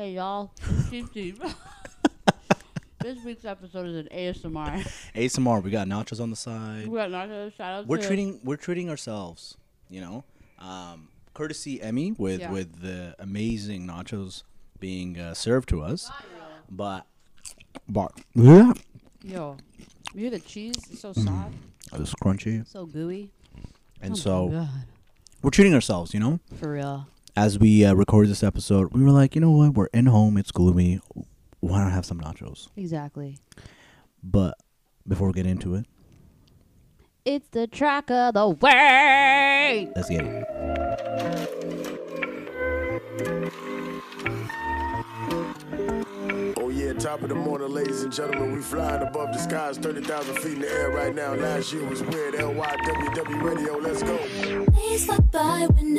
Hey 0.00 0.12
y'all, 0.12 0.50
Steve 0.86 1.08
Steve. 1.10 1.42
this 3.00 3.22
week's 3.22 3.44
episode 3.44 3.86
is 3.86 3.96
an 3.96 4.08
ASMR. 4.10 4.82
ASMR. 5.14 5.62
We 5.62 5.70
got 5.70 5.88
nachos 5.88 6.22
on 6.22 6.30
the 6.30 6.36
side. 6.36 6.88
we 6.88 6.96
got 6.96 7.10
nachos. 7.10 7.54
Shout 7.54 7.80
out 7.80 7.86
We're 7.86 7.98
to 7.98 8.06
treating 8.06 8.40
we're 8.42 8.56
treating 8.56 8.88
ourselves. 8.88 9.58
You 9.90 10.00
know, 10.00 10.24
um, 10.58 11.08
courtesy 11.34 11.82
Emmy 11.82 12.12
with 12.12 12.40
Yeah. 12.40 12.50
with 12.50 12.80
the 12.80 13.14
amazing 13.18 13.86
nachos 13.86 14.42
being 14.78 15.20
uh, 15.20 15.34
served 15.34 15.68
to 15.68 15.82
us. 15.82 16.10
But 16.70 17.04
but 17.86 18.12
yeah, 18.34 18.72
yo. 19.22 19.58
You 20.14 20.20
hear 20.22 20.30
the 20.30 20.40
cheese? 20.40 20.76
It's 20.90 21.02
so 21.02 21.12
soft, 21.12 21.52
it's 21.92 22.14
crunchy, 22.14 22.66
so 22.66 22.86
gooey. 22.86 23.32
and 24.00 24.12
Oh 24.12 24.16
so 24.16 24.48
God. 24.48 24.68
we're 25.42 25.50
treating 25.50 25.74
ourselves. 25.74 26.14
You 26.14 26.20
know, 26.20 26.40
for 26.58 26.72
real. 26.72 27.06
As 27.36 27.58
we 27.58 27.84
uh, 27.84 27.94
record 27.94 28.28
this 28.28 28.42
episode, 28.42 28.92
we 28.92 29.02
were 29.02 29.10
like, 29.10 29.34
you 29.34 29.40
know 29.40 29.50
what, 29.50 29.74
we're 29.74 29.86
in 29.86 30.06
home. 30.06 30.36
It's 30.36 30.50
gloomy. 30.50 31.00
Why 31.60 31.82
not 31.84 31.92
have 31.92 32.06
some 32.06 32.20
nachos? 32.20 32.68
Exactly. 32.76 33.38
But 34.22 34.56
before 35.06 35.28
we 35.28 35.32
get 35.34 35.46
into 35.46 35.74
it, 35.74 35.86
It's 37.24 37.48
the 37.48 37.66
track 37.66 38.10
of 38.10 38.34
the 38.34 38.48
way. 38.48 39.90
let's 39.94 40.08
get 40.08 40.24
it. 40.24 40.46
Oh 46.56 46.68
yeah, 46.72 46.92
top 46.94 47.22
of 47.22 47.28
the 47.28 47.34
morning, 47.34 47.68
ladies 47.72 48.02
and 48.02 48.12
gentlemen. 48.12 48.52
We 48.54 48.60
flying 48.60 49.02
above 49.02 49.32
the 49.32 49.38
skies, 49.38 49.78
30,000 49.78 50.34
feet 50.36 50.52
in 50.54 50.60
the 50.60 50.70
air 50.70 50.90
right 50.90 51.14
now. 51.14 51.34
Last 51.34 51.72
year 51.72 51.84
was 51.84 52.02
weird. 52.02 52.34
LYWW 52.34 53.42
Radio, 53.42 53.76
let's 53.78 54.02
go. 54.02 54.16
Please 54.72 55.04
stop 55.04 55.30
by 55.30 55.66
witness, 55.68 55.89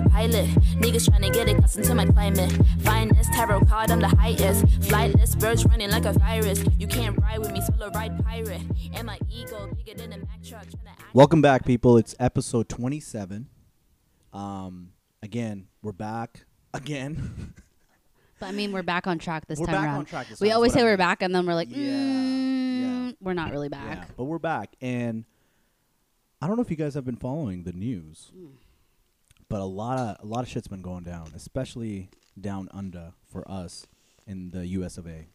but 0.00 0.14
I'm 0.14 0.30
never 0.30 0.46
autopilot. 0.46 0.50
Niggas 0.80 1.08
tryna 1.08 1.32
get 1.32 1.48
accustomed 1.48 1.86
to 1.86 1.94
my 1.94 2.06
climate. 2.06 2.52
Finest 2.80 3.32
tarot 3.32 3.60
card, 3.60 3.90
I'm 3.90 4.00
the 4.00 4.08
highest. 4.08 4.66
Flightless 4.80 5.38
birds 5.38 5.64
running 5.66 5.90
like 5.90 6.04
a 6.04 6.12
virus. 6.12 6.64
You 6.78 6.86
can't 6.86 7.18
ride 7.18 7.38
with 7.38 7.52
me, 7.52 7.60
solo 7.60 7.90
ride 7.90 8.22
pirate. 8.24 8.62
And 8.94 9.06
my 9.06 9.18
ego 9.30 9.70
bigger 9.74 9.98
than 9.98 10.12
a 10.12 10.18
Mack 10.18 10.42
truck. 10.44 10.66
Tryna 10.66 10.90
act 10.90 11.14
Welcome 11.14 11.42
back, 11.42 11.64
people. 11.64 11.96
It's 11.96 12.14
episode 12.20 12.68
27. 12.68 13.48
Um, 14.32 14.92
again, 15.22 15.68
we're 15.82 15.92
back 15.92 16.44
again. 16.74 17.54
But 18.38 18.50
I 18.50 18.52
mean, 18.52 18.70
we're 18.72 18.82
back 18.82 19.06
on 19.06 19.18
track 19.18 19.46
this 19.46 19.58
We're 19.58 19.64
time 19.64 19.74
back 19.76 19.84
around. 19.84 19.98
on 20.00 20.04
track 20.04 20.28
this 20.28 20.40
we 20.40 20.48
time, 20.48 20.56
always 20.56 20.74
say 20.74 20.80
I 20.80 20.84
we're 20.84 20.98
back, 20.98 21.22
and 21.22 21.34
then 21.34 21.46
we're 21.46 21.54
like, 21.54 21.68
Yeah, 21.70 21.78
mm, 21.78 23.06
yeah. 23.06 23.12
we're 23.18 23.32
not 23.32 23.50
really 23.50 23.70
back. 23.70 23.96
Yeah, 23.96 24.04
but 24.14 24.24
we're 24.24 24.38
back, 24.38 24.76
and 24.82 25.24
I 26.42 26.46
don't 26.46 26.56
know 26.56 26.62
if 26.62 26.70
you 26.70 26.76
guys 26.76 26.92
have 26.92 27.06
been 27.06 27.16
following 27.16 27.64
the 27.64 27.72
news, 27.72 28.32
but 29.48 29.60
a 29.60 29.64
lot 29.64 29.98
of 29.98 30.16
a 30.22 30.26
lot 30.26 30.42
of 30.42 30.48
shit's 30.48 30.68
been 30.68 30.82
going 30.82 31.04
down, 31.04 31.32
especially 31.34 32.10
down 32.40 32.68
under 32.72 33.12
for 33.30 33.48
us 33.50 33.86
in 34.26 34.50
the 34.50 34.66
U.S. 34.68 34.98
of 34.98 35.06
A. 35.06 35.26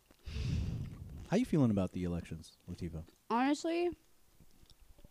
How 1.30 1.38
you 1.38 1.46
feeling 1.46 1.72
about 1.72 1.94
the 1.94 2.04
elections, 2.04 2.52
Latifa? 2.70 3.04
Honestly, 3.30 3.90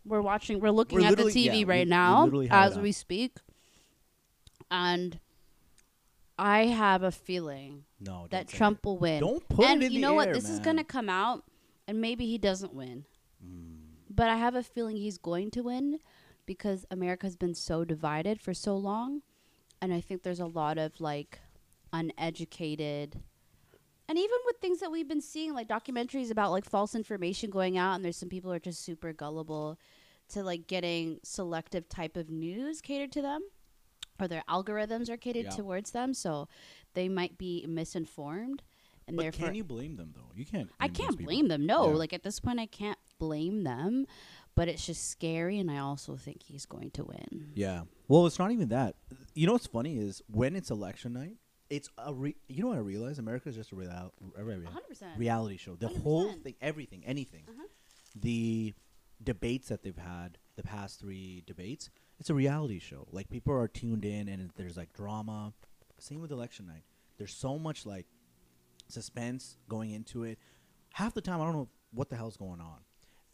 we're 0.04 0.20
watching. 0.20 0.60
We're 0.60 0.70
looking 0.70 1.00
We're 1.00 1.06
at 1.06 1.16
the 1.16 1.24
TV 1.24 1.60
yeah, 1.60 1.64
right 1.66 1.86
we 1.86 1.90
now 1.90 2.26
it 2.26 2.50
as 2.50 2.78
we 2.78 2.92
speak, 2.92 3.36
and 4.70 5.18
I 6.38 6.66
have 6.66 7.02
a 7.02 7.10
feeling 7.10 7.84
No, 8.00 8.26
that 8.30 8.48
Trump 8.48 8.78
it. 8.78 8.86
will 8.86 8.98
win. 8.98 9.20
Don't 9.20 9.48
put 9.48 9.66
and 9.66 9.82
it 9.82 9.86
in 9.86 9.92
you 9.92 9.98
the 9.98 10.02
know 10.06 10.14
what? 10.14 10.28
air, 10.28 10.34
This 10.34 10.48
is 10.50 10.58
gonna 10.60 10.84
come 10.84 11.08
out, 11.08 11.44
and 11.88 12.00
maybe 12.00 12.26
he 12.26 12.38
doesn't 12.38 12.74
win. 12.74 13.04
Mm. 13.44 13.76
But 14.10 14.28
I 14.28 14.36
have 14.36 14.54
a 14.54 14.62
feeling 14.62 14.96
he's 14.96 15.18
going 15.18 15.50
to 15.52 15.62
win 15.62 15.98
because 16.50 16.84
America's 16.90 17.36
been 17.36 17.54
so 17.54 17.84
divided 17.84 18.40
for 18.40 18.52
so 18.52 18.76
long, 18.76 19.22
and 19.80 19.94
I 19.94 20.00
think 20.00 20.24
there's 20.24 20.40
a 20.40 20.46
lot 20.46 20.78
of 20.78 21.00
like 21.00 21.38
uneducated. 21.92 23.20
And 24.08 24.18
even 24.18 24.36
with 24.46 24.56
things 24.56 24.80
that 24.80 24.90
we've 24.90 25.06
been 25.06 25.20
seeing, 25.20 25.54
like 25.54 25.68
documentaries 25.68 26.32
about 26.32 26.50
like 26.50 26.64
false 26.64 26.96
information 26.96 27.50
going 27.50 27.78
out, 27.78 27.94
and 27.94 28.04
there's 28.04 28.16
some 28.16 28.28
people 28.28 28.50
who 28.50 28.56
are 28.56 28.58
just 28.58 28.82
super 28.84 29.12
gullible 29.12 29.78
to 30.30 30.42
like 30.42 30.66
getting 30.66 31.20
selective 31.22 31.88
type 31.88 32.16
of 32.16 32.30
news 32.30 32.80
catered 32.80 33.12
to 33.12 33.22
them, 33.22 33.42
or 34.20 34.26
their 34.26 34.42
algorithms 34.48 35.08
are 35.08 35.16
catered 35.16 35.44
Yeah. 35.44 35.50
towards 35.50 35.92
them, 35.92 36.14
so 36.14 36.48
they 36.94 37.08
might 37.08 37.38
be 37.38 37.64
misinformed, 37.68 38.64
and 39.06 39.16
But 39.16 39.22
therefore 39.22 39.46
can 39.46 39.54
you 39.54 39.62
blame 39.62 39.94
them 39.94 40.10
though? 40.16 40.32
You 40.34 40.44
can't. 40.44 40.68
I 40.80 40.88
can't 40.88 41.16
blame 41.16 41.46
them. 41.46 41.64
No, 41.64 41.90
Yeah. 41.90 41.94
like 41.94 42.12
at 42.12 42.24
this 42.24 42.40
point, 42.40 42.58
I 42.58 42.66
can't 42.66 42.98
blame 43.20 43.62
them. 43.62 44.06
But 44.60 44.68
it's 44.68 44.84
just 44.84 45.08
scary, 45.08 45.58
and 45.58 45.70
I 45.70 45.78
also 45.78 46.16
think 46.16 46.42
he's 46.42 46.66
going 46.66 46.90
to 46.90 47.04
win. 47.04 47.52
Yeah. 47.54 47.84
Well, 48.08 48.26
it's 48.26 48.38
not 48.38 48.52
even 48.52 48.68
that. 48.68 48.94
You 49.32 49.46
know 49.46 49.54
what's 49.54 49.66
funny 49.66 49.96
is 49.96 50.20
when 50.30 50.54
it's 50.54 50.70
election 50.70 51.14
night, 51.14 51.36
it's 51.70 51.88
a 51.96 52.12
re- 52.12 52.36
you 52.46 52.62
know 52.62 52.68
what 52.68 52.76
I 52.76 52.82
realize? 52.82 53.18
America 53.18 53.48
is 53.48 53.54
just 53.54 53.72
a, 53.72 53.74
real- 53.74 54.12
a 54.36 54.44
re- 54.44 54.56
100%. 54.56 55.16
reality 55.16 55.56
show. 55.56 55.76
The 55.76 55.88
whole 55.88 56.34
100%. 56.34 56.42
thing, 56.42 56.54
everything, 56.60 57.02
anything. 57.06 57.44
Uh-huh. 57.48 57.68
The 58.14 58.74
debates 59.24 59.68
that 59.68 59.82
they've 59.82 59.96
had, 59.96 60.36
the 60.56 60.62
past 60.62 61.00
three 61.00 61.42
debates, 61.46 61.88
it's 62.18 62.28
a 62.28 62.34
reality 62.34 62.80
show. 62.80 63.08
Like 63.12 63.30
people 63.30 63.54
are 63.54 63.66
tuned 63.66 64.04
in, 64.04 64.28
and 64.28 64.50
there's 64.56 64.76
like 64.76 64.92
drama. 64.92 65.54
Same 65.98 66.20
with 66.20 66.32
election 66.32 66.66
night. 66.66 66.84
There's 67.16 67.32
so 67.32 67.58
much 67.58 67.86
like 67.86 68.04
suspense 68.88 69.56
going 69.70 69.92
into 69.92 70.24
it. 70.24 70.38
Half 70.92 71.14
the 71.14 71.22
time, 71.22 71.40
I 71.40 71.44
don't 71.44 71.54
know 71.54 71.68
what 71.92 72.10
the 72.10 72.16
hell's 72.16 72.36
going 72.36 72.60
on. 72.60 72.80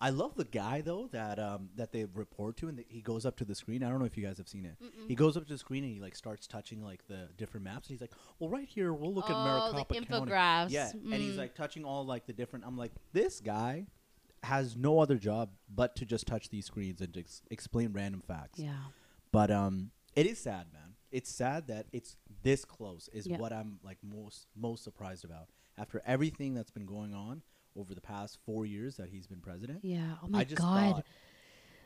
I 0.01 0.11
love 0.11 0.35
the 0.35 0.45
guy 0.45 0.83
though 0.83 1.09
that 1.13 1.39
um, 1.39 1.71
that 1.77 1.91
they 1.93 2.05
report 2.05 2.57
to, 2.59 2.69
and 2.69 2.85
he 2.89 3.01
goes 3.01 3.25
up 3.25 3.37
to 3.39 3.45
the 3.47 3.55
screen. 3.55 3.83
I 3.83 3.89
don't 3.89 3.99
know 3.99 4.05
if 4.05 4.17
you 4.17 4.25
guys 4.27 4.37
have 4.39 4.49
seen 4.49 4.67
it. 4.67 4.77
He 5.09 5.15
goes 5.15 5.37
up 5.37 5.47
to 5.47 5.53
the 5.55 5.59
screen 5.59 5.85
and 5.85 5.93
he 5.95 6.01
like 6.01 6.15
starts 6.15 6.47
touching 6.47 6.83
like 6.83 7.07
the 7.09 7.29
different 7.39 7.65
maps. 7.65 7.89
And 7.89 7.95
he's 7.95 8.01
like, 8.03 8.13
"Well, 8.39 8.51
right 8.51 8.69
here, 8.69 8.93
we'll 8.93 9.15
look 9.15 9.31
at 9.31 9.37
Oh, 9.37 9.45
Maricopa 9.45 9.77
like 9.77 9.89
County." 10.09 10.31
infographs. 10.31 10.71
Yeah, 10.71 10.91
and 10.93 11.15
he's 11.15 11.35
Mm. 11.35 11.39
like 11.39 11.55
touching 11.55 11.85
all 11.85 12.05
like 12.05 12.27
the 12.27 12.33
different. 12.35 12.67
I'm 12.67 12.77
like, 12.77 12.93
this 13.13 13.41
guy 13.41 13.87
has 14.43 14.77
no 14.77 14.99
other 15.01 15.17
job 15.17 15.51
but 15.75 15.97
to 15.97 16.05
just 16.05 16.27
touch 16.27 16.51
these 16.51 16.67
screens 16.67 17.01
and 17.01 17.13
just 17.13 17.43
explain 17.51 17.93
random 17.93 18.23
facts. 18.27 18.59
Yeah. 18.59 18.75
But 19.33 19.51
um, 19.51 19.91
it 20.15 20.27
is 20.27 20.39
sad, 20.39 20.67
man. 20.73 20.95
It's 21.11 21.31
sad 21.31 21.69
that 21.69 21.87
it's 21.93 22.17
this 22.43 22.65
close. 22.67 23.09
Is 23.15 23.27
Yeah. 23.27 23.39
what 23.39 23.53
I'm 23.53 23.81
like 23.83 23.99
most 24.03 24.47
most 24.55 24.85
surprised 24.85 25.25
about 25.25 25.49
after 25.79 26.03
everything 26.07 26.53
that's 26.55 26.71
been 26.71 26.85
going 26.87 27.15
on 27.15 27.43
over 27.77 27.95
the 27.95 28.01
past 28.01 28.39
four 28.45 28.67
years 28.67 28.97
that 28.97 29.09
he's 29.09 29.27
been 29.27 29.41
president. 29.41 29.81
Yeah. 29.83 30.15
Oh 30.23 30.29
my 30.29 30.45
god. 30.45 31.05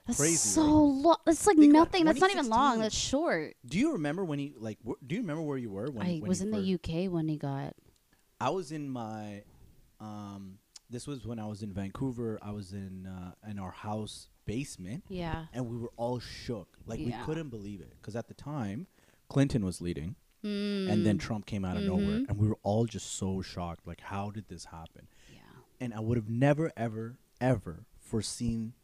That's 0.06 0.18
crazy, 0.18 0.36
so 0.36 0.62
right? 0.62 0.70
long. 0.70 1.16
That's 1.26 1.46
like 1.46 1.56
Think 1.58 1.72
nothing. 1.72 2.04
That's 2.04 2.20
not 2.20 2.30
even 2.30 2.48
long. 2.48 2.78
That's 2.80 2.94
short. 2.96 3.54
Do 3.66 3.78
you 3.78 3.92
remember 3.92 4.24
when 4.24 4.38
he 4.38 4.54
like? 4.58 4.78
Wh- 4.86 4.98
do 5.06 5.14
you 5.14 5.20
remember 5.20 5.42
where 5.42 5.58
you 5.58 5.70
were 5.70 5.90
when? 5.90 6.06
I 6.06 6.18
when 6.18 6.28
was 6.28 6.40
in 6.40 6.50
the 6.50 6.74
UK 6.74 7.10
when 7.12 7.28
he 7.28 7.36
got. 7.36 7.74
I 8.40 8.50
was 8.50 8.72
in 8.72 8.88
my 8.88 9.42
um 10.00 10.58
this 10.88 11.06
was 11.06 11.26
when 11.26 11.38
I 11.38 11.46
was 11.46 11.62
in 11.62 11.72
Vancouver. 11.72 12.38
I 12.42 12.50
was 12.50 12.72
in 12.72 13.06
uh, 13.06 13.32
in 13.48 13.58
our 13.58 13.70
house 13.70 14.28
basement 14.46 15.04
Yeah. 15.08 15.44
and 15.52 15.68
we 15.68 15.76
were 15.76 15.92
all 15.96 16.18
shook. 16.18 16.78
Like 16.86 16.98
we 16.98 17.14
couldn't 17.24 17.50
believe 17.50 17.80
it 17.80 17.92
cuz 18.02 18.16
at 18.16 18.26
the 18.28 18.34
time 18.34 18.86
Clinton 19.28 19.64
was 19.64 19.80
leading 19.80 20.16
Mm. 20.42 20.90
and 20.90 21.04
then 21.04 21.18
Trump 21.18 21.44
came 21.44 21.66
out 21.66 21.76
of 21.76 21.82
nowhere 21.82 22.20
Mhm. 22.20 22.28
and 22.30 22.38
we 22.38 22.48
were 22.48 22.58
all 22.62 22.86
just 22.86 23.08
so 23.12 23.42
shocked 23.42 23.86
like 23.86 24.00
how 24.00 24.30
did 24.30 24.48
this 24.48 24.64
happen? 24.64 25.06
And 25.80 25.94
I 25.94 26.00
would 26.00 26.16
have 26.16 26.28
never 26.28 26.72
ever 26.76 27.16
ever 27.40 27.86
foreseen 27.98 28.74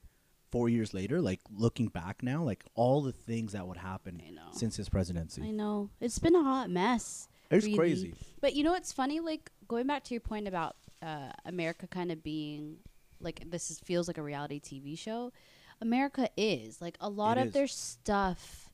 4 0.51 0.69
years 0.69 0.95
later 0.95 1.21
like 1.21 1.41
looking 1.55 1.89
back 1.89 2.23
now 2.23 2.43
like 2.43 2.65
all 2.75 3.03
the 3.03 3.13
things 3.13 3.53
that 3.53 3.67
would 3.67 3.77
happen 3.77 4.23
since 4.53 4.77
his 4.77 4.89
presidency. 4.89 5.43
I 5.43 5.51
know. 5.51 5.91
It's 6.01 6.19
been 6.19 6.35
a 6.35 6.43
hot 6.43 6.71
mess. 6.71 7.29
It's 7.51 7.65
really. 7.67 7.77
crazy. 7.77 8.15
But 8.41 8.55
you 8.55 8.65
know 8.65 8.73
what's 8.73 8.93
funny? 8.93 9.21
Like 9.21 9.51
going 9.69 9.87
back 9.87 10.05
to 10.05 10.15
your 10.15 10.21
point 10.21 10.49
about 10.49 10.77
uh, 11.03 11.33
America 11.45 11.87
kind 11.87 12.11
of 12.11 12.23
being 12.23 12.77
like 13.21 13.43
this 13.51 13.71
is, 13.71 13.79
feels 13.81 14.09
like 14.09 14.19
a 14.19 14.23
reality 14.23 14.61
TV 14.61 14.99
show. 14.99 15.33
America 15.81 16.31
is 16.37 16.81
like 16.81 16.97
a 17.01 17.09
lot 17.09 17.37
It 17.37 17.43
of 17.43 17.47
is. 17.49 17.53
their 17.53 17.67
stuff. 17.67 18.66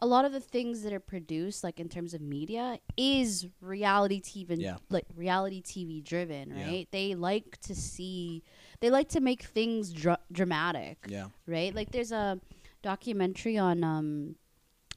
A 0.00 0.06
lot 0.06 0.24
of 0.24 0.32
the 0.32 0.40
things 0.40 0.82
that 0.82 0.92
are 0.92 1.00
produced, 1.00 1.62
like 1.64 1.78
in 1.80 1.88
terms 1.88 2.14
of 2.14 2.20
media, 2.20 2.78
is 2.96 3.46
reality 3.60 4.20
TV, 4.20 4.56
Yeah. 4.60 4.76
like 4.90 5.06
reality 5.14 5.62
TV 5.62 6.02
driven, 6.02 6.50
Yeah. 6.50 6.66
right? 6.66 6.88
They 6.90 7.14
like 7.14 7.58
to 7.62 7.74
see, 7.74 8.42
they 8.80 8.90
like 8.90 9.08
to 9.10 9.20
make 9.20 9.42
things 9.42 9.92
dra- 9.92 10.18
dramatic 10.32 10.98
Yeah. 11.08 11.28
right? 11.46 11.74
Like 11.74 11.92
there's 11.92 12.12
a 12.12 12.40
documentary 12.82 13.56
on 13.56 13.82
um, 13.84 14.36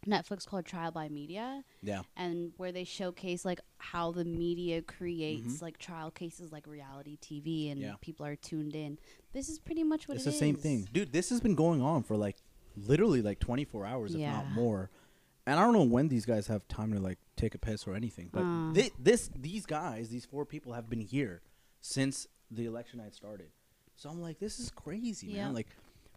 Netflix 0.05 0.45
called 0.45 0.65
Trial 0.65 0.91
by 0.91 1.09
Media, 1.09 1.63
Yeah. 1.81 2.01
and 2.15 2.53
where 2.57 2.71
they 2.71 2.83
showcase 2.83 3.43
like 3.45 3.59
how 3.77 4.11
the 4.11 4.25
media 4.25 4.81
creates 4.81 5.55
Mhm. 5.57 5.61
like 5.61 5.77
trial 5.77 6.11
cases 6.11 6.51
like 6.51 6.65
reality 6.67 7.17
TV, 7.17 7.69
and 7.71 7.81
Yeah. 7.81 7.95
people 8.01 8.25
are 8.25 8.35
tuned 8.35 8.75
in. 8.75 8.99
This 9.33 9.49
is 9.49 9.59
pretty 9.59 9.83
much 9.83 10.07
what 10.07 10.15
it's 10.17 10.25
it 10.25 10.31
the 10.31 10.35
same 10.37 10.55
thing 10.55 10.87
dude 10.91 11.11
this 11.11 11.29
has 11.29 11.39
been 11.41 11.55
going 11.55 11.81
on 11.81 12.03
for 12.03 12.15
like 12.17 12.37
literally 12.77 13.21
like 13.21 13.39
24 13.39 13.85
hours 13.85 14.13
if 14.13 14.21
not 14.21 14.51
more 14.51 14.89
and 15.47 15.57
I 15.59 15.63
don't 15.63 15.73
know 15.73 15.83
when 15.83 16.09
these 16.09 16.25
guys 16.25 16.47
have 16.47 16.67
time 16.67 16.91
to 16.93 16.99
like 16.99 17.17
take 17.37 17.55
a 17.55 17.57
piss 17.57 17.87
or 17.87 17.95
anything, 17.95 18.29
but 18.33 18.41
Uh. 18.43 18.73
thi- 18.73 18.91
this 18.99 19.29
these 19.33 19.65
guys, 19.65 20.09
these 20.09 20.25
four 20.25 20.45
people, 20.45 20.73
have 20.73 20.89
been 20.89 20.99
here 20.99 21.41
since 21.79 22.27
the 22.51 22.65
election 22.65 22.99
night 22.99 23.15
started. 23.15 23.47
So 23.95 24.09
I'm 24.09 24.21
like, 24.21 24.39
this 24.39 24.59
is 24.59 24.69
crazy, 24.71 25.27
Yeah. 25.27 25.45
man. 25.45 25.53
Like, 25.53 25.67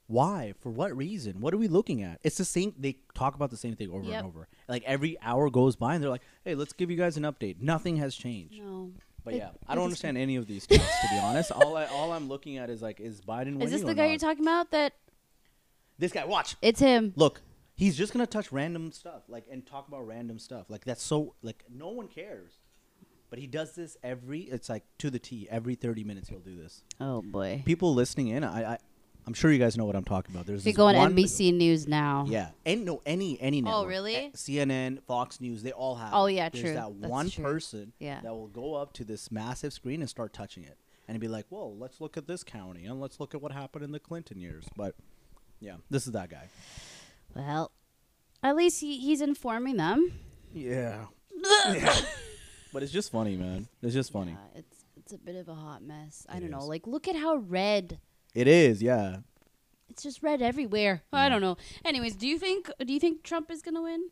why? 0.09 0.55
For 0.59 0.71
what 0.71 0.97
reason? 0.97 1.41
What 1.41 1.55
are 1.55 1.59
we 1.59 1.69
looking 1.69 2.03
at? 2.03 2.19
It's 2.25 2.39
the 2.39 2.45
same. 2.45 2.75
They 2.77 2.97
talk 3.15 3.37
about 3.37 3.51
the 3.51 3.57
same 3.57 3.77
thing 3.77 3.91
over 3.93 4.03
Yep. 4.05 4.19
and 4.19 4.27
over. 4.27 4.49
Like 4.69 4.83
every 4.83 5.17
hour 5.23 5.49
goes 5.49 5.77
by, 5.77 5.95
and 5.95 6.03
they're 6.03 6.11
like, 6.11 6.23
"Hey, 6.45 6.57
let's 6.57 6.73
give 6.73 6.91
you 6.91 6.97
guys 6.97 7.17
an 7.17 7.23
update." 7.23 7.61
Nothing 7.61 7.99
has 7.99 8.17
changed. 8.17 8.59
No. 8.61 8.91
But 9.23 9.35
It- 9.35 9.39
yeah, 9.39 9.51
I 9.69 9.77
don't 9.77 9.85
understand 9.85 10.19
any 10.19 10.35
of 10.37 10.47
these 10.49 10.67
stats 10.67 11.01
to 11.03 11.09
be 11.09 11.19
honest. 11.21 11.53
All 11.53 11.77
I 11.77 11.85
all 11.87 12.11
I'm 12.13 12.27
looking 12.29 12.57
at 12.57 12.69
is 12.69 12.83
like, 12.83 12.99
is 12.99 13.21
Biden 13.21 13.53
winning? 13.55 13.63
Is 13.63 13.71
this 13.71 13.83
the 13.83 13.95
guy 13.95 14.07
not? 14.07 14.09
you're 14.11 14.19
talking 14.19 14.43
about? 14.45 14.73
That 14.73 14.95
This 16.01 16.13
guy, 16.13 16.25
watch. 16.25 16.57
it's 16.63 16.81
him. 16.81 17.13
Look, 17.17 17.43
he's 17.75 17.97
just 17.97 18.13
gonna 18.13 18.27
touch 18.27 18.51
random 18.51 18.91
stuff, 18.91 19.23
like 19.29 19.45
and 19.51 19.65
talk 19.67 19.87
about 19.87 20.07
random 20.07 20.39
stuff. 20.39 20.67
Like 20.69 20.85
that's 20.85 21.03
so 21.03 21.35
like 21.43 21.65
no 21.73 21.89
one 21.91 22.09
cares. 22.09 22.59
But 23.29 23.39
he 23.39 23.47
does 23.47 23.77
this 23.77 23.97
every. 24.03 24.41
It's 24.41 24.69
like 24.69 24.83
to 24.99 25.11
the 25.11 25.21
T. 25.21 25.47
Every 25.51 25.77
thirty 25.77 26.03
minutes 26.03 26.29
he'll 26.29 26.41
do 26.41 26.57
this. 26.57 26.83
Oh 27.01 27.23
boy. 27.23 27.63
People 27.65 27.95
listening 27.95 28.27
in, 28.29 28.43
I, 28.43 28.73
I 28.75 28.79
I'm 29.27 29.35
sure 29.35 29.53
you 29.53 29.59
guys 29.61 29.77
know 29.77 29.85
what 29.85 29.95
I'm 29.95 30.03
talking 30.05 30.35
about. 30.35 30.47
There's 30.47 30.63
If 30.63 30.67
you 30.67 30.73
this 30.73 30.77
go 30.79 30.87
on 30.87 30.97
one- 30.97 31.15
NBC 31.15 31.55
News 31.55 31.87
now. 31.87 32.25
Yeah, 32.27 32.49
and 32.67 32.85
no 32.85 33.03
any 33.07 33.41
any 33.41 33.61
network. 33.61 33.85
Oh, 33.85 33.87
really? 33.87 34.17
Eh, 34.17 34.31
CNN, 34.35 35.03
Fox 35.05 35.41
News, 35.41 35.63
they 35.63 35.71
all 35.71 35.95
have. 35.97 36.13
Oh, 36.13 36.25
it. 36.27 36.33
yeah, 36.33 36.49
There's 36.49 36.65
true. 36.65 36.73
that 36.75 36.91
That's 37.01 37.11
one 37.11 37.31
true. 37.31 37.45
person 37.45 37.93
Yeah. 38.01 38.21
that 38.23 38.33
will 38.35 38.49
go 38.49 38.75
up 38.75 38.95
to 38.95 39.05
this 39.05 39.31
massive 39.31 39.73
screen 39.75 40.01
and 40.01 40.09
start 40.11 40.33
touching 40.33 40.65
it, 40.65 40.79
and 41.07 41.21
be 41.21 41.29
like, 41.29 41.47
"Whoa, 41.51 41.69
let's 41.69 42.01
look 42.01 42.17
at 42.17 42.27
this 42.27 42.43
county 42.43 42.85
and 42.87 43.01
let's 43.01 43.21
look 43.21 43.33
at 43.35 43.41
what 43.43 43.53
happened 43.53 43.85
in 43.85 43.93
the 43.93 44.01
Clinton 44.01 44.41
years." 44.41 44.65
But 44.75 44.97
yeah, 45.61 45.77
this 45.91 46.07
is 46.07 46.13
that 46.13 46.31
guy. 46.31 46.49
Well, 47.35 47.71
at 48.43 48.57
least 48.57 48.81
he, 48.81 48.99
he's 48.99 49.21
informing 49.21 49.77
them. 49.77 50.13
Yeah. 50.53 51.07
Yeah. 51.73 51.97
But 52.73 52.85
it's 52.85 52.93
just 52.93 53.11
funny, 53.11 53.37
man. 53.37 53.67
It's 53.83 53.95
just 53.95 54.13
funny. 54.13 54.31
Yeah, 54.31 54.61
it's 54.61 54.85
it's 54.97 55.13
a 55.13 55.19
bit 55.19 55.35
of 55.35 55.49
a 55.49 55.55
hot 55.55 55.83
mess. 55.83 56.25
I 56.29 56.39
don't 56.39 56.53
know. 56.53 56.65
Like, 56.65 56.87
look 56.87 57.09
at 57.09 57.17
how 57.17 57.35
red. 57.37 57.99
It 58.33 58.47
is, 58.47 58.81
yeah. 58.81 59.17
It's 59.89 60.05
just 60.05 60.23
red 60.23 60.41
everywhere. 60.41 61.03
I 61.13 61.29
don't 61.29 61.41
know. 61.41 61.57
Anyways, 61.85 62.15
do 62.15 62.29
you 62.29 62.39
think 62.39 62.71
do 62.85 62.93
you 62.93 63.01
think 63.01 63.25
Trump 63.25 63.51
is 63.51 63.61
gonna 63.61 63.83
win? 63.83 64.11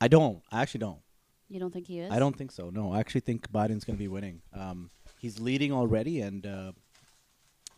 I 0.00 0.08
don't. 0.08 0.42
I 0.50 0.62
actually 0.62 0.80
don't. 0.80 1.00
You 1.48 1.60
don't 1.60 1.72
think 1.72 1.86
he 1.86 2.00
is? 2.00 2.10
I 2.10 2.18
don't 2.18 2.36
think 2.36 2.50
so. 2.50 2.70
No, 2.70 2.92
I 2.92 3.00
actually 3.00 3.20
think 3.20 3.50
Biden's 3.52 3.84
going 3.84 3.96
to 3.96 4.02
be 4.02 4.08
winning. 4.08 4.42
Um, 4.52 4.90
he's 5.20 5.38
leading 5.38 5.72
already, 5.72 6.20
and 6.20 6.44
uh, 6.44 6.72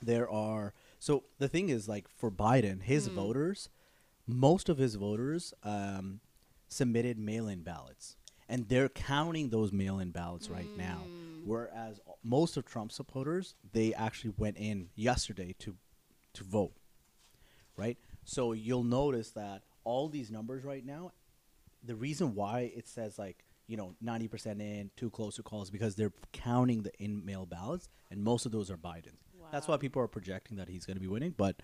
there 0.03 0.31
are. 0.31 0.73
So 0.99 1.25
the 1.39 1.49
thing 1.49 1.69
is, 1.69 1.89
like 1.89 2.09
for 2.09 2.31
Biden, 2.31 2.83
his 2.83 3.07
Hmm. 3.07 3.15
voters, 3.15 3.69
most 4.27 4.69
of 4.69 4.79
his 4.79 4.97
voters 4.97 5.55
um, 5.63 6.21
submitted 6.69 7.19
mail-in 7.19 7.63
ballots, 7.63 8.17
and 8.49 8.69
they're 8.69 8.89
counting 8.89 9.51
those 9.51 9.73
mail-in 9.73 10.11
ballots 10.11 10.51
right 10.51 10.75
now. 10.77 11.05
Hmm. 11.07 11.49
Whereas 11.49 12.01
most 12.23 12.57
of 12.57 12.65
Trump 12.67 12.93
supporters, 12.93 13.55
they 13.73 13.95
actually 13.95 14.35
went 14.37 14.57
in 14.57 14.91
yesterday 14.95 15.55
to 15.61 15.77
to 16.35 16.45
vote, 16.45 16.75
right? 17.77 17.97
So 18.25 18.53
you'll 18.53 18.85
notice 18.85 19.31
that 19.33 19.63
all 19.85 20.09
these 20.09 20.31
numbers 20.31 20.65
right 20.65 20.85
now 20.85 21.13
the 21.83 21.95
reason 21.95 22.35
why 22.35 22.73
it 22.77 22.87
says 22.89 23.19
like 23.19 23.45
you 23.69 23.77
know 23.77 23.95
90% 24.05 24.61
in 24.61 24.91
too 24.97 25.09
close 25.11 25.37
to 25.37 25.43
calls 25.43 25.71
because 25.71 25.95
they're 25.95 26.13
counting 26.33 26.83
the 26.83 26.93
in 26.99 27.25
mail 27.25 27.47
ballots 27.47 27.89
and 28.11 28.23
most 28.23 28.45
of 28.45 28.53
those 28.53 28.69
are 28.71 28.77
biden's 28.77 29.23
that's 29.51 29.69
why 29.69 29.77
people 29.77 30.01
are 30.03 30.09
projecting 30.09 30.57
that 30.57 30.69
he's 30.69 30.85
going 30.85 30.97
to 30.97 31.01
be 31.01 31.07
winning 31.09 31.35
but 31.37 31.57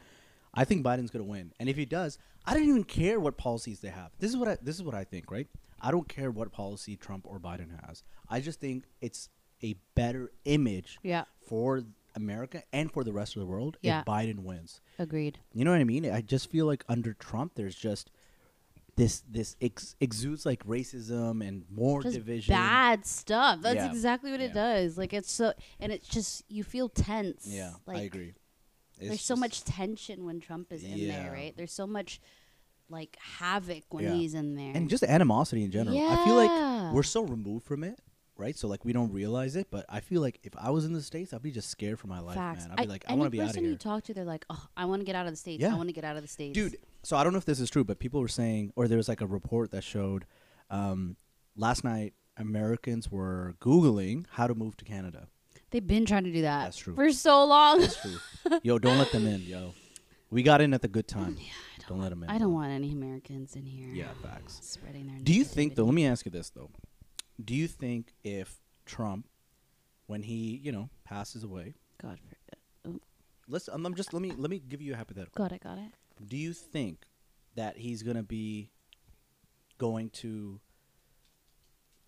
i 0.54 0.64
think 0.64 0.84
biden's 0.84 1.10
going 1.10 1.24
to 1.24 1.30
win 1.30 1.52
and 1.58 1.68
if 1.68 1.76
he 1.76 1.84
does 1.84 2.18
i 2.46 2.54
don't 2.54 2.64
even 2.68 2.84
care 2.84 3.18
what 3.20 3.36
policies 3.36 3.80
they 3.80 3.88
have 3.88 4.10
this 4.18 4.30
is 4.30 4.36
what 4.36 4.48
i 4.48 4.56
this 4.62 4.76
is 4.76 4.82
what 4.82 4.94
i 4.94 5.04
think 5.04 5.30
right 5.30 5.48
i 5.80 5.90
don't 5.90 6.08
care 6.08 6.30
what 6.30 6.52
policy 6.52 6.96
trump 6.96 7.24
or 7.28 7.38
biden 7.38 7.68
has 7.86 8.02
i 8.28 8.40
just 8.40 8.60
think 8.60 8.84
it's 9.00 9.28
a 9.62 9.74
better 9.94 10.30
image 10.44 10.98
Yeah. 11.02 11.24
for 11.46 11.82
america 12.16 12.62
and 12.72 12.92
for 12.92 13.02
the 13.04 13.12
rest 13.12 13.34
of 13.36 13.40
the 13.40 13.46
world 13.46 13.76
Yeah. 13.82 14.00
if 14.00 14.04
biden 14.06 14.40
wins 14.40 14.80
Agreed. 14.98 15.38
you 15.52 15.64
know 15.64 15.72
what 15.72 15.80
I 15.80 15.84
mean? 15.84 16.08
I 16.10 16.20
just 16.20 16.48
feel 16.50 16.66
like 16.66 16.84
under 16.88 17.12
Trump, 17.14 17.52
there's 17.56 17.74
just 17.74 18.10
this 18.96 19.22
this 19.28 19.56
ex- 19.60 19.96
exudes 20.00 20.46
like 20.46 20.64
racism 20.66 21.46
and 21.46 21.64
more 21.70 22.02
Just 22.02 22.14
division. 22.16 22.52
bad 22.54 23.04
stuff. 23.06 23.60
That's 23.62 23.76
Yeah. 23.76 23.90
exactly 23.90 24.30
what 24.30 24.40
it 24.40 24.54
does. 24.54 24.96
Like 24.96 25.12
it's 25.12 25.30
so, 25.32 25.52
and 25.80 25.90
it's 25.92 26.06
just 26.08 26.44
you 26.48 26.62
feel 26.64 26.88
tense. 26.88 27.46
Yeah, 27.46 27.72
like, 27.86 27.96
I 27.98 28.00
agree. 28.02 28.34
It's 28.98 29.08
There's 29.08 29.22
so 29.22 29.34
much 29.36 29.64
tension 29.64 30.24
when 30.24 30.38
Trump 30.40 30.72
is 30.72 30.84
in 30.84 30.96
Yeah. 30.98 31.24
there, 31.24 31.32
right? 31.32 31.56
There's 31.56 31.72
so 31.72 31.86
much 31.86 32.20
like 32.88 33.16
havoc 33.20 33.82
when 33.92 34.04
Yeah. 34.04 34.12
he's 34.14 34.34
in 34.34 34.54
there. 34.54 34.72
and 34.74 34.88
just 34.88 35.02
animosity 35.02 35.64
in 35.64 35.70
general. 35.70 35.96
I 35.98 36.24
feel 36.24 36.34
like 36.36 36.94
we're 36.94 37.02
so 37.02 37.22
removed 37.22 37.64
from 37.66 37.82
it, 37.82 37.98
right? 38.36 38.56
So 38.56 38.68
like 38.68 38.84
we 38.84 38.92
don't 38.92 39.12
realize 39.12 39.56
it. 39.56 39.68
But 39.70 39.84
I 39.88 40.00
feel 40.00 40.20
like 40.20 40.40
if 40.42 40.52
I 40.56 40.70
was 40.70 40.84
in 40.84 40.92
the 40.92 41.02
states, 41.02 41.32
I'd 41.32 41.42
be 41.42 41.50
just 41.50 41.70
scared 41.70 41.98
for 41.98 42.06
my 42.08 42.20
life, 42.20 42.36
Facts. 42.36 42.66
man. 42.66 42.72
I'd 42.78 42.82
be 42.84 42.88
like, 42.88 43.04
I 43.08 43.14
want 43.14 43.26
to 43.26 43.30
be 43.30 43.40
out 43.40 43.44
of 43.44 43.48
person 43.50 43.62
here. 43.64 43.72
you 43.72 43.76
talk 43.78 44.04
to, 44.04 44.14
they're 44.14 44.24
like, 44.24 44.44
"Oh, 44.50 44.66
I 44.76 44.84
want 44.86 45.00
to 45.00 45.06
get 45.06 45.14
out 45.14 45.26
of 45.26 45.32
the 45.32 45.36
states. 45.36 45.60
Yeah. 45.62 45.72
I 45.72 45.76
want 45.76 45.88
to 45.88 45.92
get 45.94 46.04
out 46.04 46.16
of 46.16 46.22
the 46.22 46.28
states." 46.28 46.54
dude 46.54 46.76
so 47.02 47.16
i 47.18 47.22
don't 47.24 47.32
know 47.34 47.38
if 47.38 47.44
this 47.44 47.60
is 47.60 47.68
true 47.68 47.84
but 47.84 47.98
people 47.98 48.18
were 48.20 48.28
saying 48.28 48.72
or 48.76 48.88
there 48.88 48.96
was 48.96 49.08
like 49.08 49.20
a 49.20 49.26
report 49.26 49.70
that 49.72 49.84
showed 49.84 50.24
um, 50.70 51.16
last 51.54 51.84
night 51.84 52.14
americans 52.38 53.10
were 53.10 53.54
googling 53.60 54.24
how 54.32 54.46
to 54.46 54.54
move 54.54 54.74
to 54.76 54.84
canada 54.86 55.28
they've 55.70 55.86
been 55.86 56.06
trying 56.06 56.24
to 56.24 56.32
do 56.32 56.40
that. 56.42 56.64
That's 56.64 56.78
true. 56.78 56.94
for 56.94 57.10
so 57.12 57.44
long. 57.44 57.80
that's 57.80 58.00
true 58.00 58.58
yo 58.62 58.78
don't 58.78 58.96
let 58.98 59.12
them 59.12 59.26
in 59.26 59.42
yo 59.42 59.74
we 60.30 60.42
got 60.42 60.60
in 60.62 60.72
at 60.74 60.80
the 60.82 60.88
good 60.88 61.06
time 61.06 61.36
Yeah, 61.38 61.52
I 61.84 61.88
don't, 61.88 62.00
let 62.00 62.08
them 62.10 62.22
in 62.24 62.30
I 62.30 62.38
don't 62.38 62.54
want 62.54 62.72
any 62.72 62.90
Americans 62.92 63.54
in 63.54 63.66
here. 63.66 63.88
yeah 63.92 64.08
facts 64.22 64.58
spreading 64.62 65.06
their. 65.06 65.18
do 65.22 65.34
you 65.34 65.44
think 65.44 65.74
though 65.74 65.84
let 65.84 65.94
me 65.94 66.06
ask 66.06 66.24
you 66.24 66.30
this 66.30 66.48
though 66.50 66.70
do 67.42 67.54
you 67.54 67.66
think 67.66 68.14
if 68.22 68.60
trump 68.86 69.26
when 70.06 70.22
he 70.22 70.60
you 70.62 70.72
know 70.72 70.90
passes 71.04 71.42
away 71.42 71.74
God, 72.00 72.18
for, 72.28 72.90
oh, 72.90 73.00
let's 73.48 73.68
um, 73.68 73.86
i'm 73.86 73.94
just 73.94 74.12
let 74.12 74.22
me 74.22 74.32
let 74.36 74.50
me 74.50 74.58
give 74.58 74.82
you 74.82 74.92
a 74.92 74.96
hypothetical 74.96 75.42
got 75.42 75.52
it, 75.52 75.62
got 75.62 75.78
it. 75.78 75.92
do 76.28 76.36
you 76.36 76.52
think 76.52 77.04
that 77.54 77.78
he's 77.78 78.02
going 78.02 78.16
to 78.16 78.22
be 78.22 78.70
going 79.78 80.10
to 80.10 80.60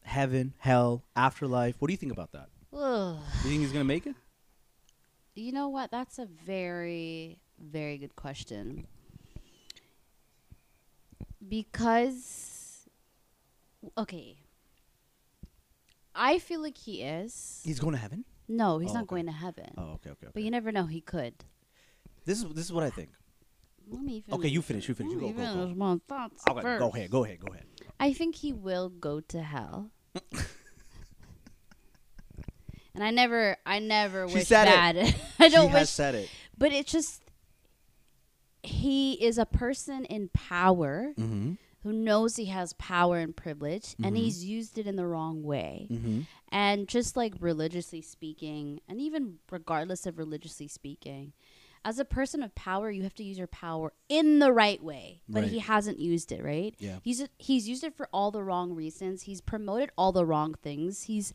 heaven, 0.06 0.54
hell, 0.58 1.04
afterlife? 1.14 1.76
What 1.78 1.88
do 1.88 1.92
you 1.92 1.98
think 1.98 2.12
about 2.12 2.32
that? 2.32 2.48
Ugh. 2.72 3.18
Do 3.42 3.48
you 3.48 3.50
think 3.50 3.60
he's 3.62 3.72
going 3.72 3.84
to 3.84 3.88
make 3.88 4.06
it? 4.06 4.14
You 5.34 5.52
know 5.52 5.68
what? 5.68 5.90
That's 5.90 6.18
a 6.18 6.26
very, 6.26 7.38
very 7.60 7.98
good 7.98 8.16
question. 8.16 8.86
Because, 11.46 12.88
okay, 13.98 14.36
I 16.16 16.38
feel 16.38 16.60
like 16.62 16.76
he 16.78 17.02
is. 17.02 17.60
He's 17.64 17.78
going 17.80 17.92
to 17.94 17.98
heaven? 18.00 18.24
no, 18.48 18.78
he's 18.78 18.90
Oh, 18.90 18.94
not 18.94 19.02
okay. 19.04 19.10
going 19.10 19.26
to 19.26 19.32
heaven. 19.32 19.70
Oh, 19.76 19.92
okay, 19.94 20.10
okay. 20.10 20.18
But 20.22 20.28
okay. 20.36 20.40
you 20.42 20.50
never 20.50 20.70
know. 20.72 20.86
He 20.86 21.00
could. 21.00 21.34
This 22.24 22.38
is 22.42 22.44
this 22.54 22.64
is 22.64 22.72
what 22.72 22.84
I 22.84 22.90
think. 22.90 23.10
Let 23.88 24.02
me 24.02 24.24
Okay, 24.32 24.48
you 24.48 24.62
finish. 24.62 24.88
You 24.88 24.94
finish. 24.94 25.12
You 25.12 25.20
go, 25.20 25.30
go, 25.32 25.66
go. 25.68 25.74
my 25.74 25.96
thoughts 26.08 26.42
Okay, 26.48 26.60
first. 26.62 26.80
go 26.80 26.88
ahead. 26.88 27.10
Go 27.10 27.24
ahead. 27.24 27.38
Go 27.40 27.52
ahead. 27.52 27.66
I 28.00 28.12
think 28.12 28.34
he 28.34 28.52
will 28.52 28.88
go 28.88 29.20
to 29.20 29.42
hell. 29.42 29.90
and 32.94 33.04
I 33.04 33.10
never, 33.10 33.56
I 33.66 33.78
never 33.78 34.28
She 34.28 34.34
wish 34.34 34.46
said 34.48 34.68
it. 34.68 34.74
bad. 35.04 35.14
I 35.38 35.48
don't 35.48 35.68
she 35.68 35.72
wish 35.72 35.78
has 35.80 35.90
said 35.90 36.14
it. 36.14 36.28
But 36.58 36.72
it's 36.72 36.90
just 36.90 37.22
he 38.62 39.12
is 39.24 39.38
a 39.38 39.46
person 39.46 40.04
in 40.06 40.28
power 40.30 41.12
Mm-hmm. 41.18 41.52
Who 41.86 41.92
knows 41.92 42.36
he 42.36 42.46
has 42.46 42.72
power 42.74 43.18
and 43.18 43.36
privilege 43.36 43.94
and 44.02 44.14
Mhm. 44.16 44.18
he's 44.18 44.44
used 44.44 44.76
it 44.78 44.86
in 44.86 44.96
the 44.96 45.06
wrong 45.06 45.42
way. 45.42 45.86
Mm-hmm. 45.90 46.20
And 46.50 46.88
just 46.88 47.16
like 47.16 47.34
religiously 47.40 48.02
speaking, 48.02 48.80
and 48.88 49.00
even 49.00 49.38
regardless 49.50 50.04
of 50.06 50.18
religiously 50.18 50.68
speaking, 50.68 51.32
as 51.84 51.98
a 52.00 52.04
person 52.04 52.42
of 52.42 52.52
power, 52.56 52.90
you 52.90 53.04
have 53.04 53.14
to 53.14 53.22
use 53.22 53.38
your 53.38 53.46
power 53.46 53.92
in 54.08 54.40
the 54.40 54.52
right 54.52 54.82
way. 54.82 55.22
But 55.28 55.44
Right. 55.44 55.52
he 55.52 55.58
hasn't 55.60 56.00
used 56.00 56.32
it, 56.32 56.42
right? 56.42 56.74
Yeah. 56.80 56.98
He's 57.02 57.24
he's 57.38 57.68
used 57.68 57.84
it 57.84 57.94
for 57.94 58.08
all 58.12 58.30
the 58.32 58.42
wrong 58.42 58.72
reasons. 58.74 59.22
He's 59.22 59.40
promoted 59.40 59.90
all 59.96 60.10
the 60.12 60.26
wrong 60.26 60.54
things. 60.54 61.04
He's 61.04 61.32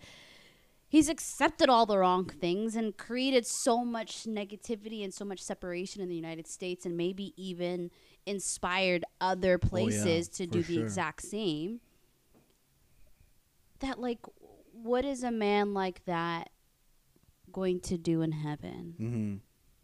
he's 0.89 1.07
accepted 1.07 1.69
all 1.69 1.85
the 1.85 1.97
wrong 1.97 2.25
things 2.25 2.75
and 2.75 2.97
created 2.97 3.45
so 3.47 3.85
much 3.85 4.25
negativity 4.25 5.01
and 5.05 5.13
so 5.13 5.23
much 5.23 5.41
separation 5.41 6.01
in 6.01 6.09
the 6.09 6.15
United 6.15 6.45
States 6.47 6.85
and 6.85 6.97
maybe 6.97 7.33
even 7.37 7.89
inspired 8.25 9.03
other 9.19 9.57
places 9.57 10.27
to 10.29 10.43
Oh, 10.43 10.47
for 10.47 10.51
do 10.53 10.63
the 10.63 10.73
sure. 10.75 10.83
exact 10.83 11.21
same. 11.23 11.79
That 13.79 13.99
like 13.99 14.19
what 14.73 15.05
is 15.05 15.23
a 15.23 15.31
man 15.31 15.73
like 15.73 16.05
that 16.05 16.49
going 17.51 17.79
to 17.81 17.97
do 17.97 18.21
in 18.21 18.31
heaven? 18.31 18.95
Mm-hmm. 18.99 19.35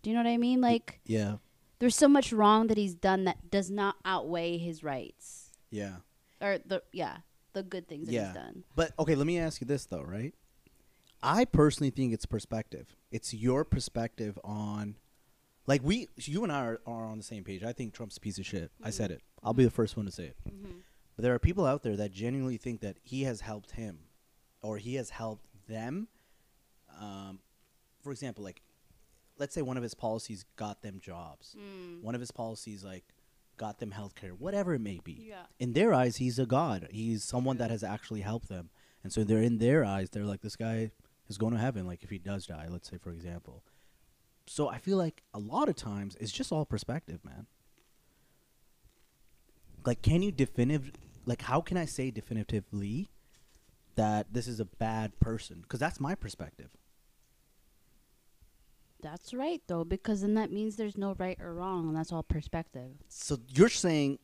Do 0.01 0.09
you 0.09 0.15
know 0.15 0.23
what 0.23 0.29
I 0.29 0.37
mean? 0.37 0.61
Like 0.61 0.99
Yeah. 1.05 1.37
there's 1.79 1.95
so 1.95 2.07
much 2.07 2.31
wrong 2.31 2.67
that 2.67 2.77
he's 2.77 2.95
done 2.95 3.23
that 3.25 3.49
does 3.49 3.69
not 3.71 3.95
outweigh 4.05 4.57
his 4.57 4.83
rights. 4.83 5.51
Yeah. 5.71 5.97
Or 6.41 6.59
the 6.63 6.83
yeah, 6.93 7.17
the 7.53 7.63
good 7.63 7.87
things 7.87 8.07
that 8.07 8.13
he's 8.13 8.33
done. 8.33 8.63
But 8.75 8.91
okay, 8.99 9.15
let 9.15 9.25
me 9.27 9.39
ask 9.39 9.59
you 9.61 9.67
this 9.67 9.85
though, 9.85 10.03
right? 10.03 10.33
I 11.23 11.45
personally 11.45 11.89
think 11.89 12.13
it's 12.13 12.27
perspective. 12.27 12.95
It's 13.11 13.33
your 13.33 13.65
perspective 13.65 14.37
on, 14.43 14.97
like 15.67 15.81
we, 15.83 16.07
you 16.15 16.43
and 16.43 16.51
I 16.51 16.61
are, 16.61 16.81
are 16.87 17.05
on 17.05 17.17
the 17.17 17.23
same 17.23 17.43
page. 17.43 17.63
I 17.63 17.73
think 17.73 17.93
Trump's 17.93 18.17
a 18.17 18.21
piece 18.21 18.39
of 18.39 18.45
shit. 18.45 18.71
I 18.81 18.89
said 18.89 19.11
mm-hmm. 19.11 19.17
it. 19.17 19.23
I'll 19.43 19.53
be 19.53 19.65
the 19.65 19.69
first 19.69 19.95
one 19.97 20.05
to 20.05 20.11
say 20.11 20.25
it. 20.25 20.37
Mm-hmm. 20.47 20.77
But 21.15 21.23
there 21.23 21.33
are 21.33 21.39
people 21.39 21.65
out 21.65 21.83
there 21.83 21.95
that 21.97 22.11
genuinely 22.11 22.57
think 22.57 22.81
that 22.81 22.97
he 23.03 23.23
has 23.23 23.41
helped 23.41 23.71
him, 23.71 23.99
or 24.61 24.77
he 24.77 24.95
has 24.95 25.09
helped 25.09 25.45
them. 25.67 26.07
Um, 26.99 27.39
for 28.01 28.11
example, 28.11 28.43
like, 28.43 28.61
let's 29.37 29.53
say 29.53 29.61
one 29.61 29.77
of 29.77 29.83
his 29.83 29.93
policies 29.93 30.45
got 30.55 30.81
them 30.81 30.99
jobs. 31.01 31.55
Mm. 31.57 32.01
One 32.01 32.15
of 32.15 32.21
his 32.21 32.31
policies 32.31 32.83
like 32.83 33.03
got 33.57 33.79
them 33.79 33.91
healthcare, 33.91 34.31
whatever 34.31 34.73
it 34.73 34.81
may 34.81 34.99
be. 35.03 35.27
Yeah. 35.29 35.43
In 35.59 35.73
their 35.73 35.93
eyes, 35.93 36.17
he's 36.17 36.39
a 36.39 36.45
god. 36.45 36.87
He's 36.91 37.23
someone 37.23 37.57
that 37.57 37.71
has 37.71 37.83
actually 37.83 38.21
helped 38.21 38.47
them, 38.47 38.69
and 39.03 39.11
so 39.11 39.23
they're 39.23 39.41
in 39.41 39.57
their 39.57 39.83
eyes, 39.83 40.11
they're 40.11 40.23
like, 40.23 40.41
this 40.41 40.55
guy 40.55 40.91
is 41.27 41.37
going 41.37 41.53
to 41.53 41.59
heaven. 41.59 41.85
Like 41.85 42.03
if 42.03 42.09
he 42.09 42.19
does 42.19 42.45
die, 42.45 42.67
let's 42.69 42.89
say 42.89 42.97
for 42.97 43.11
example. 43.11 43.63
So 44.47 44.69
I 44.69 44.77
feel 44.77 44.97
like 44.97 45.23
a 45.33 45.39
lot 45.39 45.69
of 45.69 45.75
times 45.75 46.15
it's 46.19 46.31
just 46.31 46.51
all 46.51 46.65
perspective, 46.65 47.19
man. 47.23 47.47
Like, 49.85 50.01
can 50.01 50.21
you 50.21 50.31
definitive, 50.31 50.91
like, 51.25 51.43
how 51.43 51.61
can 51.61 51.77
I 51.77 51.85
say 51.85 52.11
definitively 52.11 53.09
that 53.95 54.27
this 54.33 54.47
is 54.47 54.59
a 54.59 54.65
bad 54.65 55.19
person? 55.19 55.59
Because 55.61 55.79
that's 55.79 55.99
my 55.99 56.15
perspective. 56.15 56.69
That's 59.01 59.33
right 59.33 59.61
though, 59.67 59.83
because 59.83 60.21
then 60.21 60.33
that 60.33 60.51
means 60.51 60.75
there's 60.75 60.97
no 60.97 61.13
right 61.17 61.37
or 61.39 61.53
wrong, 61.53 61.87
and 61.87 61.95
that's 61.95 62.11
all 62.11 62.23
perspective. 62.23 62.91
So 63.09 63.37
you're 63.53 63.69
saying 63.69 64.19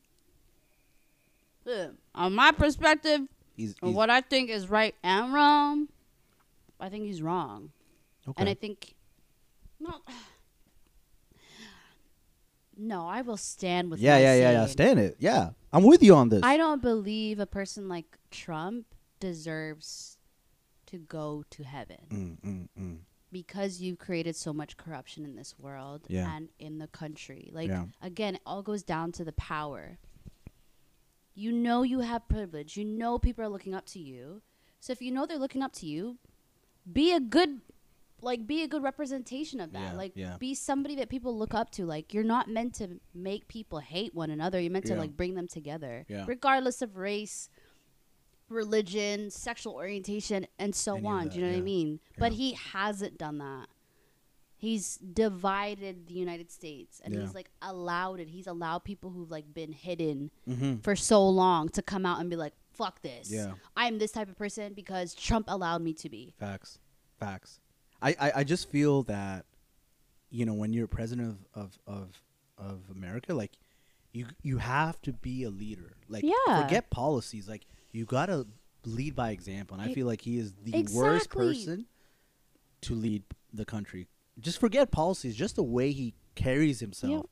On 2.14 2.34
my 2.34 2.50
perspective, 2.50 3.22
he's, 3.56 3.74
he's 3.80 3.94
what 3.94 4.10
I 4.10 4.20
think 4.20 4.50
is 4.50 4.68
right 4.68 4.94
and 5.02 5.32
wrong, 5.32 5.88
I 6.80 6.88
think 6.88 7.04
he's 7.04 7.22
wrong, 7.22 7.70
okay. 8.28 8.34
and 8.40 8.48
I 8.48 8.54
think 8.54 8.94
no. 9.84 9.94
No, 12.76 13.06
I 13.06 13.22
will 13.22 13.36
stand 13.36 13.90
with. 13.90 14.00
yeah, 14.00 14.14
my 14.14 14.20
yeah, 14.20 14.34
yeah, 14.34 14.50
yeah. 14.50 14.58
saying. 14.64 14.72
Stand 14.72 14.98
it. 14.98 15.16
Yeah, 15.20 15.50
I'm 15.72 15.84
with 15.84 16.02
you 16.02 16.14
on 16.16 16.28
this. 16.28 16.40
I 16.42 16.56
don't 16.56 16.82
believe 16.82 17.38
a 17.38 17.46
person 17.46 17.88
like 17.88 18.18
Trump 18.32 18.86
deserves 19.20 20.18
to 20.86 20.98
go 20.98 21.44
to 21.50 21.62
heaven 21.62 21.98
Mm, 22.10 22.40
mm, 22.40 22.68
mm. 22.78 22.98
because 23.32 23.80
you've 23.80 23.98
created 23.98 24.34
so 24.36 24.52
much 24.52 24.76
corruption 24.76 25.24
in 25.24 25.34
this 25.36 25.54
world 25.58 26.02
Yeah. 26.08 26.34
and 26.36 26.48
in 26.58 26.78
the 26.78 26.88
country. 26.88 27.48
Like 27.52 27.68
Yeah. 27.68 27.86
again, 28.02 28.34
it 28.34 28.42
all 28.44 28.62
goes 28.62 28.82
down 28.82 29.12
to 29.12 29.24
the 29.24 29.32
power. 29.32 29.98
You 31.34 31.52
know 31.52 31.82
you 31.84 32.00
have 32.00 32.28
privilege. 32.28 32.76
You 32.76 32.84
know 32.84 33.18
people 33.18 33.44
are 33.44 33.48
looking 33.48 33.74
up 33.74 33.86
to 33.86 33.98
you. 34.00 34.42
So 34.80 34.92
if 34.92 35.00
you 35.00 35.10
know 35.12 35.26
they're 35.26 35.38
looking 35.38 35.62
up 35.62 35.72
to 35.74 35.86
you, 35.86 36.18
be 36.92 37.12
a 37.12 37.20
good 37.20 37.60
like 38.24 38.46
be 38.46 38.62
a 38.62 38.68
good 38.68 38.82
representation 38.82 39.60
of 39.60 39.72
that. 39.72 39.92
Yeah, 39.92 39.96
like 39.96 40.12
yeah. 40.14 40.36
be 40.38 40.54
somebody 40.54 40.96
that 40.96 41.08
people 41.08 41.36
look 41.36 41.54
up 41.54 41.70
to. 41.72 41.84
Like 41.86 42.12
you're 42.14 42.24
not 42.24 42.48
meant 42.48 42.74
to 42.76 42.98
make 43.14 43.46
people 43.48 43.78
hate 43.78 44.14
one 44.14 44.30
another. 44.30 44.58
You're 44.60 44.72
meant 44.72 44.86
to 44.86 44.94
Yeah. 44.94 45.00
like 45.00 45.16
bring 45.16 45.34
them 45.34 45.46
together. 45.48 46.04
Yeah. 46.08 46.24
Regardless 46.26 46.82
of 46.82 46.96
race, 46.96 47.48
religion, 48.48 49.30
sexual 49.30 49.74
orientation, 49.74 50.46
and 50.58 50.74
so 50.74 50.96
Any 50.96 51.06
on. 51.06 51.24
that, 51.24 51.32
Do 51.34 51.38
you 51.40 51.46
know 51.46 51.52
what. 51.52 51.58
I 51.58 51.62
mean? 51.62 52.00
But 52.18 52.32
he 52.32 52.52
hasn't 52.52 53.18
done 53.18 53.38
that. 53.38 53.66
He's 54.56 54.96
divided 54.96 56.06
the 56.06 56.14
United 56.14 56.50
States 56.50 56.98
and 57.04 57.14
he's 57.14 57.34
like 57.34 57.50
allowed 57.60 58.18
it. 58.20 58.28
He's 58.28 58.46
allowed 58.46 58.78
people 58.84 59.10
who've 59.10 59.30
like 59.30 59.52
been 59.52 59.72
hidden 59.72 60.30
Mm-hmm. 60.48 60.76
for 60.78 60.96
so 60.96 61.26
long 61.28 61.68
to 61.70 61.82
come 61.82 62.06
out 62.06 62.18
and 62.20 62.30
be 62.30 62.36
like, 62.36 62.54
fuck 62.72 63.02
this. 63.02 63.34
I'm 63.76 63.98
this 63.98 64.12
type 64.12 64.28
of 64.30 64.38
person 64.38 64.72
because 64.72 65.14
Trump 65.14 65.46
allowed 65.48 65.82
me 65.82 65.92
to 65.94 66.08
be. 66.08 66.32
Facts. 66.38 66.78
Facts. 67.20 67.60
I, 68.04 68.16
I, 68.20 68.32
I 68.36 68.44
just 68.44 68.68
feel 68.70 69.02
that, 69.04 69.46
you 70.30 70.44
know, 70.46 70.54
when 70.54 70.72
you're 70.72 70.86
president 70.86 71.38
of, 71.54 71.62
of, 71.64 71.78
of, 71.86 72.22
of 72.58 72.80
America, 72.90 73.34
like, 73.34 73.52
you 74.12 74.26
you 74.42 74.58
have 74.58 75.00
to 75.02 75.12
be 75.12 75.42
a 75.42 75.50
leader. 75.50 75.96
Like, 76.08 76.22
Yeah. 76.24 76.62
forget 76.62 76.88
policies. 76.90 77.48
Like, 77.48 77.66
you 77.90 78.04
gotta 78.04 78.46
lead 78.84 79.16
by 79.16 79.30
example. 79.30 79.76
And 79.76 79.90
I 79.90 79.92
feel 79.92 80.06
like 80.06 80.20
he 80.20 80.38
is 80.38 80.52
the 80.62 80.70
worst 80.94 81.30
person 81.30 81.86
to 82.82 82.94
lead 82.94 83.24
the 83.52 83.64
country. 83.64 84.06
Just 84.38 84.60
forget 84.60 84.90
policies. 84.92 85.34
Just 85.34 85.56
the 85.56 85.62
way 85.64 85.90
he 85.92 86.14
carries 86.36 86.78
himself. 86.80 87.26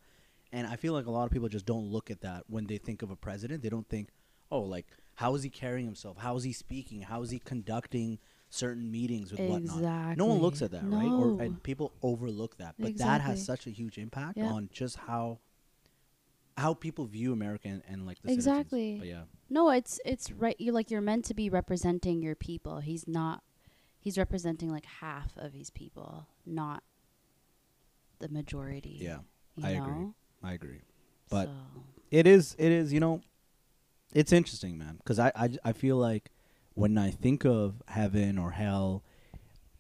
And 0.53 0.67
I 0.67 0.77
feel 0.77 0.93
like 0.93 1.07
a 1.07 1.11
lot 1.11 1.25
of 1.25 1.31
people 1.31 1.49
just 1.49 1.67
don't 1.67 1.87
look 1.87 2.11
at 2.11 2.21
that 2.23 2.45
when 2.49 2.67
they 2.67 2.79
think 2.79 3.03
of 3.03 3.11
a 3.11 3.17
president. 3.17 3.63
They 3.63 3.69
don't 3.69 3.89
think, 3.89 4.09
oh, 4.51 4.61
like 4.63 4.87
how 5.15 5.35
is 5.35 5.43
he 5.43 5.51
carrying 5.51 5.87
himself? 5.87 6.17
How 6.19 6.37
is 6.37 6.43
he 6.45 6.53
speaking? 6.53 7.03
How 7.03 7.23
is 7.23 7.31
he 7.31 7.39
conducting 7.39 8.19
certain 8.53 8.91
meetings 8.91 9.33
with 9.33 9.41
whatnot? 9.41 10.17
No 10.17 10.27
one 10.27 10.39
looks 10.39 10.61
at 10.63 10.71
that, 10.73 10.85
right? 10.85 11.11
Or 11.11 11.43
and 11.43 11.63
people 11.63 11.93
overlook 12.03 12.59
that. 12.59 12.75
But 12.79 12.99
that 12.99 13.21
has 13.23 13.45
such 13.45 13.67
a 13.67 13.71
huge 13.71 13.99
impact 13.99 14.39
Yeah. 14.39 14.53
on 14.53 14.69
just 14.73 14.97
how 14.97 15.39
how 16.59 16.75
people 16.75 17.07
view 17.07 17.33
America 17.33 17.67
and, 17.69 17.83
and 17.89 18.05
like 18.07 18.21
the 18.23 18.31
Exactly. 18.31 19.01
Yeah, 19.03 19.23
No, 19.49 19.71
it's 19.71 19.99
it's 20.05 20.31
right. 20.31 20.55
You 20.61 20.73
like 20.73 20.91
you're 20.91 21.01
meant 21.01 21.25
to 21.27 21.35
be 21.35 21.49
representing 21.49 22.23
your 22.23 22.35
people. 22.35 22.81
He's 22.81 23.09
not. 23.09 23.43
He's 23.99 24.19
representing 24.19 24.69
like 24.71 24.85
half 24.85 25.37
of 25.37 25.55
his 25.55 25.71
people, 25.71 26.27
not 26.45 26.83
the 28.19 28.29
majority. 28.29 28.99
yeah, 29.01 29.19
I 29.63 29.71
agree. 29.71 30.09
I 30.43 30.53
agree. 30.53 30.81
But 31.31 31.47
So, 31.47 31.53
it 32.11 32.27
is 32.27 32.55
it 32.59 32.71
is 32.71 32.93
you 32.93 33.01
know 33.01 33.23
it's 34.13 34.33
interesting 34.33 34.77
man 34.77 34.97
because 34.99 35.19
I, 35.19 35.33
I 35.35 35.49
i 35.65 35.73
feel 35.73 35.97
like 35.97 36.31
when 36.75 36.97
i 36.99 37.11
think 37.11 37.45
of 37.45 37.83
heaven 37.89 38.39
or 38.39 38.53
hell 38.53 39.03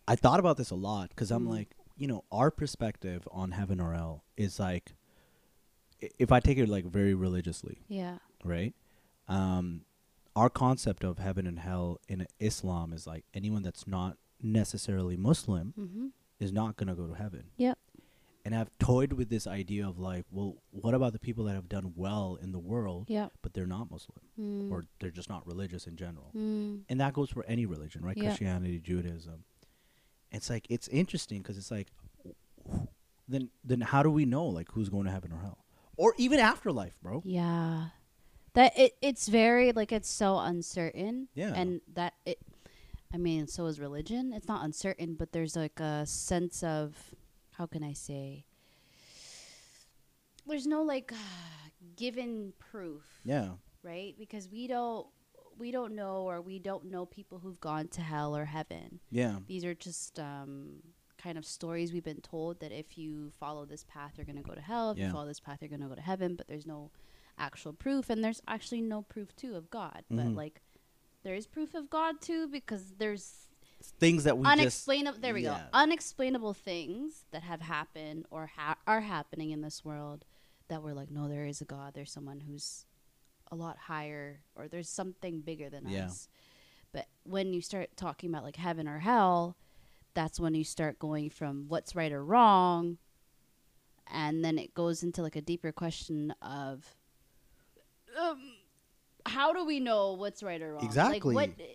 i 0.06 0.14
thought 0.16 0.40
about 0.40 0.56
this 0.56 0.70
a 0.70 0.74
lot 0.74 1.08
because 1.10 1.30
i'm 1.30 1.46
Mm. 1.46 1.50
like 1.50 1.68
you 1.96 2.06
know 2.06 2.24
our 2.32 2.50
perspective 2.50 3.26
on 3.30 3.52
heaven 3.52 3.80
or 3.80 3.92
hell 3.94 4.24
is 4.36 4.58
like 4.58 4.92
i- 6.02 6.10
if 6.18 6.32
i 6.32 6.40
take 6.40 6.58
it 6.58 6.68
like 6.68 6.84
very 6.84 7.14
religiously 7.14 7.78
yeah, 7.88 8.18
right 8.44 8.74
um 9.28 9.82
our 10.34 10.48
concept 10.50 11.04
of 11.04 11.18
heaven 11.18 11.46
and 11.46 11.58
hell 11.60 12.00
in 12.08 12.26
islam 12.40 12.92
is 12.92 13.06
like 13.06 13.24
anyone 13.34 13.62
that's 13.62 13.86
not 13.86 14.16
necessarily 14.42 15.16
muslim 15.16 15.72
mm-hmm. 15.78 16.06
is 16.40 16.52
not 16.52 16.76
going 16.76 16.88
to 16.88 16.94
go 16.94 17.06
to 17.06 17.14
heaven 17.14 17.44
Yep. 17.56 17.78
And 18.44 18.54
i've 18.54 18.70
toyed 18.78 19.12
with 19.12 19.28
this 19.30 19.46
idea 19.46 19.86
of 19.86 19.98
like 19.98 20.24
well 20.30 20.56
what 20.70 20.94
about 20.94 21.12
the 21.12 21.18
people 21.18 21.44
that 21.44 21.54
have 21.54 21.68
done 21.68 21.92
well 21.96 22.36
in 22.42 22.52
the 22.52 22.58
world 22.58 23.08
Yep. 23.08 23.32
but 23.42 23.52
they're 23.54 23.66
not 23.66 23.90
Muslim 23.90 24.18
Mm. 24.40 24.70
or 24.70 24.84
they're 25.00 25.10
just 25.10 25.28
not 25.28 25.46
religious 25.46 25.86
in 25.86 25.96
general. 25.96 26.30
Mm. 26.34 26.80
And 26.88 27.00
that 27.00 27.12
goes 27.12 27.28
for 27.30 27.44
any 27.46 27.66
religion, 27.66 28.02
right? 28.02 28.16
Yeah. 28.16 28.24
Christianity, 28.30 28.80
Judaism. 28.80 29.44
It's 30.32 30.48
like 30.48 30.66
it's 30.70 30.88
interesting 30.88 31.38
because 31.42 31.58
it's 31.58 31.70
like 31.70 31.88
then 33.28 33.50
then 33.64 33.80
how 33.80 34.02
do 34.02 34.10
we 34.10 34.24
know 34.24 34.46
like 34.46 34.70
who's 34.72 34.88
going 34.88 35.04
to 35.04 35.10
heaven 35.10 35.32
or 35.32 35.38
hell? 35.40 35.58
Or 35.96 36.14
even 36.16 36.40
afterlife, 36.40 36.98
bro. 37.02 37.22
Yeah. 37.24 37.88
That 38.54 38.72
it 38.78 38.92
it's 39.02 39.28
very 39.28 39.72
like 39.72 39.92
it's 39.92 40.10
so 40.10 40.38
uncertain. 40.38 41.28
Yeah. 41.34 41.52
And 41.54 41.80
that 41.94 42.14
it 42.26 42.38
I 43.14 43.18
mean, 43.18 43.46
so 43.46 43.66
is 43.66 43.78
religion. 43.78 44.32
It's 44.32 44.48
not 44.48 44.64
uncertain, 44.64 45.14
but 45.14 45.32
there's 45.32 45.54
like 45.54 45.78
a 45.80 46.06
sense 46.06 46.62
of 46.62 46.96
how 47.62 47.66
can 47.66 47.84
I 47.84 47.92
say 47.92 48.44
there's 50.48 50.66
no 50.66 50.82
like 50.82 51.12
given 51.94 52.52
proof, 52.58 53.04
Yeah. 53.24 53.50
right? 53.84 54.16
Because 54.18 54.48
we 54.48 54.66
don't 54.66 55.06
we 55.56 55.70
don't 55.70 55.94
know 55.94 56.22
or 56.28 56.40
we 56.40 56.58
don't 56.58 56.86
know 56.90 57.06
people 57.06 57.38
who've 57.38 57.60
gone 57.60 57.86
to 57.88 58.00
hell 58.00 58.36
or 58.36 58.46
heaven. 58.46 58.98
Yeah. 59.12 59.36
These 59.46 59.64
are 59.64 59.74
just 59.74 60.18
um 60.18 60.82
kind 61.18 61.38
of 61.38 61.44
stories 61.44 61.92
we've 61.92 62.02
been 62.02 62.20
told 62.20 62.58
that 62.58 62.72
if 62.72 62.98
you 62.98 63.30
follow 63.38 63.64
this 63.64 63.84
path 63.84 64.14
you're 64.16 64.26
going 64.26 64.42
to 64.42 64.42
go 64.42 64.54
to 64.56 64.60
hell, 64.60 64.90
if 64.90 64.98
Yeah. 64.98 65.06
you 65.06 65.12
follow 65.12 65.28
this 65.28 65.38
path 65.38 65.58
you're 65.60 65.68
going 65.68 65.82
to 65.82 65.86
go 65.88 65.94
to 65.94 66.00
heaven, 66.02 66.34
but 66.34 66.48
there's 66.48 66.66
no 66.66 66.90
actual 67.38 67.72
proof 67.72 68.10
and 68.10 68.24
there's 68.24 68.42
actually 68.48 68.80
no 68.80 69.02
proof 69.02 69.36
too 69.36 69.54
of 69.54 69.70
God. 69.70 70.02
But 70.10 70.26
Mhm. 70.26 70.34
like 70.36 70.62
there 71.22 71.36
is 71.36 71.46
proof 71.46 71.74
of 71.74 71.88
God 71.88 72.20
too 72.20 72.48
because 72.48 72.94
there's 72.98 73.51
Things 73.98 74.24
that 74.24 74.38
we 74.38 74.44
just 74.44 74.58
unexplainable 74.58 75.18
there 75.20 75.34
we 75.34 75.42
yeah. 75.44 75.50
go. 75.58 75.78
Unexplainable 75.78 76.54
things 76.54 77.24
that 77.32 77.42
have 77.42 77.60
happened 77.60 78.26
or 78.30 78.50
ha- 78.56 78.76
are 78.86 79.00
happening 79.00 79.50
in 79.50 79.60
this 79.60 79.84
world 79.84 80.24
that 80.68 80.82
we're 80.82 80.94
like 80.94 81.10
no 81.10 81.28
there 81.28 81.44
is 81.46 81.60
a 81.60 81.64
God, 81.64 81.94
there's 81.94 82.12
someone 82.12 82.40
who's 82.40 82.86
a 83.50 83.56
lot 83.56 83.76
higher 83.76 84.40
or 84.54 84.68
there's 84.68 84.88
something 84.88 85.40
bigger 85.40 85.68
than 85.68 85.86
Yeah. 85.88 86.06
us. 86.06 86.28
But 86.92 87.06
when 87.24 87.52
you 87.52 87.60
start 87.60 87.90
talking 87.96 88.30
about 88.30 88.44
like 88.44 88.56
heaven 88.56 88.86
or 88.88 88.98
hell, 89.00 89.56
that's 90.14 90.38
when 90.40 90.54
you 90.54 90.64
start 90.64 90.98
going 90.98 91.30
from 91.30 91.66
what's 91.68 91.94
right 91.94 92.12
or 92.12 92.24
wrong 92.24 92.98
and 94.06 94.44
then 94.44 94.58
it 94.58 94.74
goes 94.74 95.02
into 95.02 95.22
like 95.22 95.36
a 95.36 95.40
deeper 95.40 95.72
question 95.72 96.34
of 96.42 96.96
um, 98.20 98.38
how 99.24 99.52
do 99.52 99.64
we 99.64 99.80
know 99.80 100.12
what's 100.14 100.42
right 100.42 100.60
or 100.60 100.74
wrong? 100.74 100.84
Exactly. 100.84 101.34
Like 101.34 101.56
what 101.56 101.66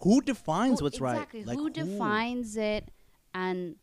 who 0.00 0.20
defines 0.20 0.80
who- 0.80 0.84
what's 0.86 0.96
exactly, 0.98 1.40
right? 1.40 1.48
Like 1.48 1.58
who 1.58 1.70
defines 1.70 2.56
it 2.56 2.90
and 3.34 3.76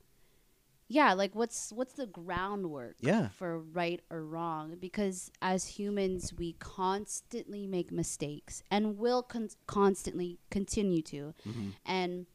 yeah, 0.89 1.13
like 1.13 1.35
what's 1.35 1.73
what's 1.73 1.93
the 1.93 2.07
groundwork 2.07 2.95
Yeah. 3.01 3.27
for 3.29 3.59
right 3.59 4.01
or 4.09 4.23
wrong? 4.23 4.77
Because 4.79 5.31
as 5.41 5.67
humans, 5.67 6.33
we 6.33 6.53
constantly 6.53 7.67
make 7.67 7.91
mistakes 7.91 8.63
and 8.71 8.97
will 8.97 9.21
con- 9.21 9.49
constantly 9.67 10.39
continue 10.49 11.01
to. 11.03 11.33
Mhm. 11.45 11.73
And 11.85 12.25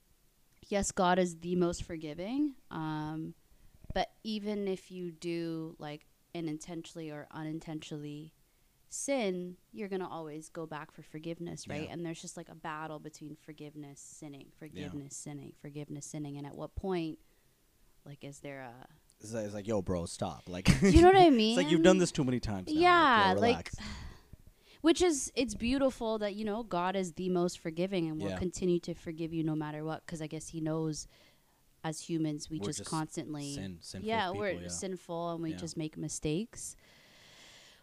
yes, 0.68 0.92
God 0.92 1.18
is 1.18 1.38
the 1.38 1.56
most 1.56 1.82
forgiving. 1.82 2.56
Um, 2.70 3.34
but 3.94 4.12
even 4.22 4.68
if 4.68 4.90
you 4.90 5.12
do 5.12 5.74
like 5.78 6.06
unintentionally 6.34 7.10
or 7.10 7.28
unintentionally 7.30 8.34
sin, 8.92 9.56
you're 9.72 9.88
gonna 9.88 10.08
always 10.08 10.48
go 10.48 10.66
back 10.66 10.90
for 10.92 11.02
forgiveness, 11.02 11.66
right? 11.68 11.84
Yeah. 11.84 11.92
And 11.92 12.04
there's 12.04 12.20
just 12.20 12.36
like 12.36 12.48
a 12.48 12.54
battle 12.54 12.98
between 12.98 13.36
forgiveness, 13.36 14.00
sinning, 14.00 14.46
forgiveness, 14.58 15.16
sinning, 15.16 15.52
forgiveness, 15.60 16.06
sinning, 16.06 16.36
and 16.36 16.46
at 16.46 16.54
what 16.54 16.74
point, 16.74 17.18
like, 18.04 18.22
is 18.24 18.40
there 18.40 18.60
a 18.60 18.86
It's 19.20 19.32
like, 19.32 19.44
it's 19.46 19.54
like, 19.54 19.66
yo, 19.66 19.80
bro, 19.82 20.06
stop. 20.06 20.42
Like, 20.48 20.68
you 20.82 21.00
know 21.00 21.08
what 21.08 21.16
I 21.16 21.30
mean? 21.30 21.50
it's 21.58 21.64
like 21.64 21.70
you've 21.72 21.82
done 21.82 21.98
this 21.98 22.12
too 22.12 22.24
many 22.24 22.40
times. 22.40 22.72
Now. 22.72 22.80
Yeah, 22.80 23.34
yo, 23.34 23.40
like, 23.40 23.70
which 24.82 25.00
is 25.00 25.32
it's 25.34 25.54
beautiful 25.54 26.18
that 26.18 26.34
you 26.34 26.44
know 26.44 26.62
God 26.62 26.94
is 26.96 27.12
the 27.12 27.28
most 27.30 27.58
forgiving 27.60 28.08
and 28.08 28.20
will 28.20 28.30
Yeah. 28.30 28.38
continue 28.38 28.80
to 28.80 28.94
forgive 28.94 29.32
you 29.32 29.42
no 29.44 29.54
matter 29.54 29.84
what 29.84 30.04
because 30.04 30.20
I 30.20 30.26
guess 30.26 30.48
He 30.48 30.60
knows 30.60 31.06
as 31.84 32.00
humans 32.00 32.48
we 32.50 32.58
just, 32.60 32.78
just 32.78 32.90
constantly 32.90 33.54
sin- 33.54 33.78
sinful 33.80 34.06
yeah 34.08 34.26
people, 34.26 34.38
we're 34.40 34.50
yeah. 34.52 34.68
sinful 34.68 35.30
and 35.32 35.42
we 35.42 35.50
Yeah. 35.50 35.56
just 35.56 35.76
make 35.76 35.96
mistakes. 35.96 36.76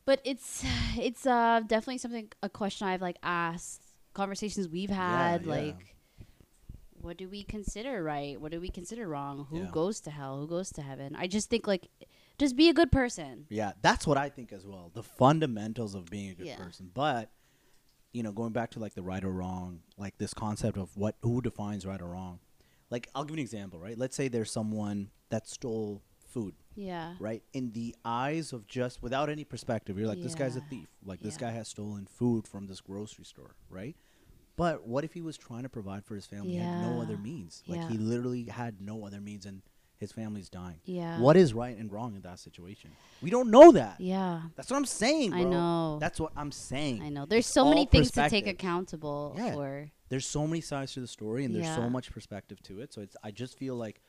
But 0.10 0.22
it's 0.24 0.66
it's 0.98 1.28
uh 1.28 1.62
definitely 1.68 2.00
something 2.00 2.32
a 2.42 2.50
question 2.50 2.88
I've 2.88 3.02
like 3.02 3.18
asked 3.22 3.84
conversations 4.16 4.68
we've 4.68 4.90
had 4.90 5.46
yeah. 5.46 5.52
like 5.58 5.96
what 7.02 7.16
do 7.16 7.30
we 7.30 7.44
consider 7.44 8.04
right? 8.04 8.42
What 8.42 8.52
do 8.52 8.60
we 8.60 8.70
consider 8.70 9.08
wrong? 9.08 9.46
Who 9.52 9.60
Yeah. 9.60 9.70
goes 9.72 10.02
to 10.02 10.10
hell? 10.10 10.40
Who 10.40 10.48
goes 10.48 10.72
to 10.72 10.82
heaven? 10.82 11.16
I 11.16 11.28
just 11.28 11.52
think 11.52 11.68
like 11.68 11.90
just 12.40 12.56
be 12.56 12.70
a 12.70 12.74
good 12.74 12.92
person. 12.92 13.46
Yeah, 13.50 13.74
that's 13.84 14.08
what 14.08 14.18
I 14.18 14.30
think 14.30 14.52
as 14.52 14.66
well. 14.66 14.90
The 14.96 15.04
fundamentals 15.04 15.94
of 15.94 16.06
being 16.10 16.32
a 16.32 16.34
good 16.34 16.48
Yeah. 16.48 16.58
person. 16.58 16.90
But 16.92 17.30
you 18.12 18.24
know, 18.24 18.32
going 18.32 18.52
back 18.52 18.72
to 18.72 18.80
like 18.80 18.96
the 18.96 19.04
right 19.04 19.24
or 19.24 19.32
wrong, 19.32 19.82
like 19.96 20.18
this 20.18 20.34
concept 20.34 20.76
of 20.76 20.98
what 20.98 21.18
who 21.22 21.40
defines 21.40 21.86
right 21.86 22.02
or 22.02 22.08
wrong. 22.08 22.40
Like 22.90 23.08
I'll 23.14 23.26
give 23.26 23.36
you 23.38 23.42
an 23.42 23.48
example, 23.50 23.80
right? 23.80 23.96
Let's 23.96 24.16
say 24.16 24.28
there's 24.28 24.52
someone 24.52 25.12
that 25.30 25.48
stole 25.48 26.02
food, 26.34 26.56
Yeah. 26.76 27.16
right? 27.20 27.44
In 27.54 27.72
the 27.72 27.96
eyes 28.06 28.54
of 28.54 28.68
just 28.68 29.02
without 29.02 29.30
any 29.30 29.44
perspective, 29.44 29.98
you're 29.98 30.08
like 30.08 30.22
this 30.22 30.36
guy's 30.36 30.56
a 30.56 30.62
thief. 30.62 30.88
Like 31.06 31.20
this 31.22 31.38
guy 31.38 31.52
has 31.52 31.68
stolen 31.68 32.06
food 32.06 32.48
from 32.48 32.68
this 32.68 32.82
grocery 32.82 33.26
store, 33.26 33.56
right? 33.70 33.96
But 34.56 34.86
what 34.88 35.04
if 35.04 35.14
he 35.14 35.22
was 35.22 35.38
trying 35.38 35.64
to 35.64 35.70
provide 35.70 36.04
for 36.06 36.16
his 36.16 36.26
family? 36.26 36.52
He 36.52 36.58
had 36.58 36.82
no 36.82 37.02
other 37.02 37.18
means. 37.18 37.64
Like 37.68 37.80
Yeah. 37.80 37.90
he 37.90 37.98
literally 37.98 38.44
had 38.46 38.82
no 38.82 39.06
other 39.06 39.22
means 39.22 39.46
and 39.46 39.62
his 39.98 40.12
family's 40.14 40.50
dying. 40.50 40.80
Yeah. 40.86 41.20
What 41.20 41.36
is 41.36 41.54
right 41.54 41.78
and 41.78 41.92
wrong 41.92 42.16
in 42.16 42.22
that 42.22 42.40
situation? 42.40 42.92
We 43.22 43.30
don't 43.30 43.52
know 43.52 43.72
that. 43.74 44.00
Yeah. 44.00 44.44
That's 44.56 44.70
what 44.72 44.78
I'm 44.78 44.86
saying, 44.86 45.34
I 45.34 45.44
know. 45.44 45.98
That's 46.00 46.20
what 46.22 46.32
I'm 46.38 46.52
saying. 46.54 47.02
I 47.02 47.10
know. 47.10 47.26
There's 47.26 47.46
It's 47.46 47.54
so 47.54 47.66
many 47.68 47.86
things 47.86 48.12
to 48.12 48.30
take 48.30 48.48
accountable 48.48 49.34
Yeah. 49.38 49.54
for. 49.54 49.92
There's 50.08 50.26
so 50.26 50.48
many 50.48 50.62
sides 50.62 50.94
to 50.94 51.02
the 51.02 51.08
story, 51.08 51.44
and 51.46 51.54
there's 51.54 51.66
Yeah. 51.66 51.76
so 51.76 51.90
much 51.90 52.12
perspective 52.12 52.62
to 52.64 52.80
it. 52.80 52.94
So 52.94 53.02
it's. 53.02 53.16
I 53.24 53.32
just 53.32 53.58
feel 53.58 53.76
like 53.76 54.02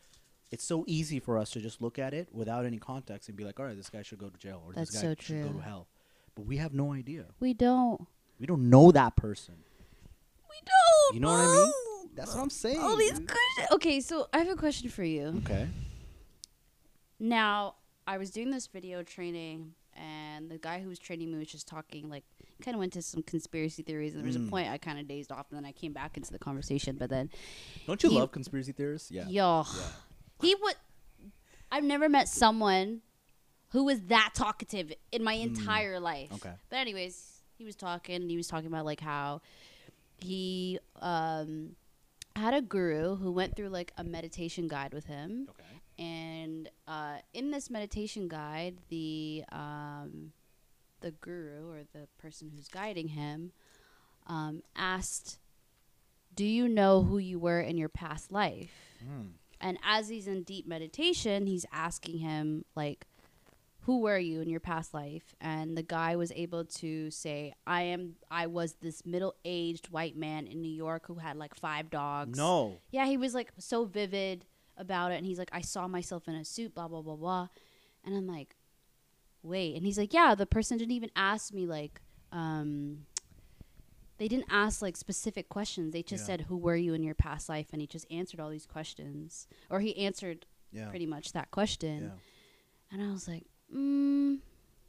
it's 0.51 0.65
so 0.65 0.85
easy 0.87 1.21
for 1.21 1.39
us 1.39 1.51
to 1.51 1.61
just 1.61 1.81
look 1.81 1.99
at 1.99 2.13
it 2.13 2.29
without 2.33 2.65
any 2.65 2.79
context 2.79 3.29
and 3.29 3.37
be 3.37 3.45
like, 3.45 3.59
all 3.61 3.67
right, 3.67 3.77
this 3.77 3.89
guy 3.91 4.03
should 4.03 4.19
go 4.19 4.29
to 4.29 4.37
jail, 4.39 4.63
or 4.67 4.73
That's 4.73 4.91
this 4.91 5.01
so 5.01 5.09
guy 5.15 5.17
should 5.21 5.43
go 5.45 5.53
to 5.53 5.61
hell. 5.61 5.87
But 6.35 6.47
we 6.47 6.57
have 6.59 6.75
no 6.75 6.93
idea. 6.93 7.27
We 7.41 7.55
don't. 7.55 8.07
We 8.39 8.47
don't 8.47 8.71
know 8.71 8.91
that 8.93 9.17
person. 9.17 9.55
We 10.49 10.57
don't. 10.65 11.15
You 11.15 11.21
know 11.21 11.29
what 11.31 11.41
I 11.41 11.55
mean? 11.55 12.09
That's 12.15 12.35
what 12.35 12.43
I'm 12.43 12.51
saying. 12.51 12.81
All 12.81 12.97
these 12.97 13.19
dude. 13.19 13.29
questions. 13.29 13.69
Okay, 13.73 14.01
so 14.01 14.29
I 14.33 14.39
have 14.39 14.49
a 14.49 14.57
question 14.57 14.89
for 14.91 15.05
you. 15.05 15.35
Okay. 15.45 15.69
Now, 17.19 17.75
I 18.07 18.19
was 18.19 18.31
doing 18.31 18.51
this 18.51 18.67
video 18.67 19.03
training, 19.03 19.75
and 19.95 20.51
the 20.51 20.59
guy 20.59 20.81
who 20.81 20.89
was 20.89 20.99
training 20.99 21.31
me 21.33 21.39
was 21.39 21.49
just 21.49 21.69
talking, 21.69 22.09
like, 22.09 22.25
kind 22.63 22.75
of 22.75 22.79
went 22.79 22.93
to 22.95 23.03
some 23.03 23.23
conspiracy 23.23 23.83
theories. 23.83 24.15
And 24.15 24.23
there 24.23 24.27
was 24.27 24.37
Mm. 24.37 24.47
a 24.49 24.51
point 24.51 24.69
I 24.69 24.79
kind 24.79 24.99
of 24.99 25.07
dazed 25.07 25.31
off, 25.33 25.47
and 25.51 25.59
then 25.59 25.65
I 25.65 25.73
came 25.73 25.93
back 25.93 26.17
into 26.17 26.33
the 26.33 26.39
conversation. 26.39 26.97
But 26.97 27.11
then, 27.11 27.31
Don't 27.87 28.03
you 28.03 28.11
love 28.11 28.33
conspiracy 28.33 28.73
theorists? 28.73 29.11
Yeah. 29.11 29.29
yo, 29.29 29.65
Yeah. 29.77 29.83
He 30.41 30.55
would. 30.55 30.75
I've 31.73 31.85
never 31.85 32.09
met 32.09 32.29
someone 32.29 33.01
who 33.71 33.85
was 33.85 34.01
that 34.03 34.31
talkative 34.35 34.93
in 35.13 35.23
my 35.23 35.35
entire 35.35 36.01
life. 36.01 36.31
Mm. 36.31 36.37
Okay. 36.37 36.55
But 36.69 36.77
anyways, 36.77 37.43
he 37.57 37.65
was 37.65 37.77
talking 37.77 38.17
and 38.17 38.31
he 38.31 38.37
was 38.37 38.49
talking 38.49 38.67
about 38.67 38.85
like 38.85 39.01
how 39.01 39.43
he 40.19 40.79
um 41.01 41.77
had 42.37 42.55
a 42.55 42.63
guru 42.63 43.17
who 43.17 43.33
went 43.33 43.57
through 43.57 43.69
like 43.69 43.93
a 43.97 44.05
meditation 44.05 44.69
guide 44.69 44.95
with 44.95 45.07
him. 45.07 45.49
Okay. 45.51 45.65
And 45.99 46.71
uh, 46.89 47.17
in 47.35 47.51
this 47.51 47.69
meditation 47.69 48.29
guide, 48.29 48.79
the 48.89 49.45
um, 49.53 50.33
the 51.01 51.11
guru 51.11 51.71
or 51.71 51.83
the 51.93 52.09
person 52.19 52.51
who's 52.55 52.69
guiding 52.69 53.09
him 53.09 53.53
um, 54.27 54.63
asked, 54.75 55.39
"Do 56.35 56.47
you 56.47 56.69
know 56.69 57.03
who 57.03 57.19
you 57.19 57.39
were 57.39 57.61
in 57.61 57.77
your 57.77 57.91
past 57.91 58.33
life?" 58.33 58.73
Hmm. 59.05 59.33
And 59.61 59.79
as 59.85 60.09
he's 60.09 60.27
in 60.27 60.43
deep 60.43 60.67
meditation, 60.67 61.47
he's 61.47 61.67
asking 61.73 62.19
him 62.19 62.65
like, 62.75 63.07
"Who 63.81 64.01
were 64.01 64.19
you 64.19 64.41
in 64.41 64.49
your 64.49 64.61
past 64.61 64.95
life?" 64.95 65.35
And 65.41 65.77
the 65.77 65.83
guy 65.83 66.17
was 66.17 66.33
able 66.33 66.65
to 66.65 67.11
say, 67.11 67.55
"I 67.67 67.83
am. 67.83 68.17
I 68.31 68.47
was 68.47 68.75
this 68.81 69.05
middle-aged 69.05 69.91
white 69.91 70.17
man 70.17 70.47
in 70.47 70.63
New 70.63 70.73
York 70.73 71.07
who 71.07 71.17
had 71.17 71.37
like 71.37 71.55
five 71.55 71.91
dogs." 71.91 72.39
No. 72.39 72.81
Yeah, 72.91 73.07
he 73.07 73.17
was 73.17 73.35
like 73.35 73.53
so 73.59 73.85
vivid 73.85 74.47
about 74.77 75.13
it, 75.13 75.17
and 75.17 75.27
he's 75.27 75.39
like, 75.39 75.51
I 75.53 75.61
saw 75.61 75.87
myself 75.89 76.27
in 76.27 76.35
a 76.35 76.45
suit, 76.45 76.75
blah 76.75 76.89
blah 76.89 77.03
blah 77.03 77.17
blah, 77.17 77.49
and 78.05 78.17
I'm 78.17 78.27
like, 78.27 78.57
wait, 79.43 79.77
and 79.77 79.85
he's 79.85 79.99
like, 79.99 80.15
yeah, 80.15 80.35
the 80.35 80.47
person 80.47 80.79
didn't 80.79 80.93
even 80.93 81.11
ask 81.17 81.53
me 81.53 81.67
like, 81.67 82.01
um, 82.33 83.07
they 84.21 84.29
didn't 84.29 84.47
ask 84.51 84.83
like 84.83 84.99
specific 84.99 85.49
questions. 85.49 85.95
They 85.95 86.03
just 86.03 86.23
Yeah. 86.25 86.27
said, 86.27 86.41
who 86.43 86.59
were 86.59 86.77
you 86.77 86.93
in 86.93 87.03
your 87.03 87.15
past 87.15 87.49
life, 87.49 87.69
and 87.73 87.81
he 87.81 87.87
just 87.87 88.07
answered 88.11 88.39
all 88.39 88.51
these 88.51 88.67
questions, 88.67 89.49
or 89.71 89.81
he 89.81 89.97
answered 89.97 90.45
Yeah. 90.71 90.91
pretty 90.91 91.07
much 91.07 91.33
that 91.33 91.51
question, 91.51 92.03
Yeah. 92.03 92.19
and 92.93 93.03
I 93.03 93.11
was 93.11 93.27
like, 93.27 93.47
mm, 93.75 94.41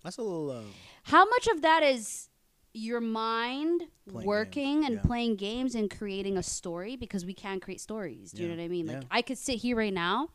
That's 0.03 0.17
a 0.17 0.21
little. 0.21 0.51
Uh, 0.51 0.63
how 1.03 1.23
much 1.29 1.47
of 1.47 1.61
that 1.61 1.81
is 1.81 2.29
your 2.73 2.99
mind 2.99 3.87
working 4.05 4.81
games, 4.81 4.89
and 4.89 5.01
playing 5.01 5.35
games 5.37 5.75
and 5.75 5.89
creating 5.89 6.37
a 6.37 6.43
story 6.43 6.97
because 6.97 7.25
we 7.25 7.33
can 7.33 7.59
create 7.61 7.79
stories. 7.79 8.31
Do 8.33 8.41
you 8.43 8.49
know 8.49 8.55
what 8.55 8.63
I 8.63 8.67
mean? 8.67 8.87
Like. 8.87 9.03
I 9.09 9.21
could 9.21 9.37
sit 9.37 9.59
here 9.59 9.77
right 9.77 9.93
now 9.93 10.29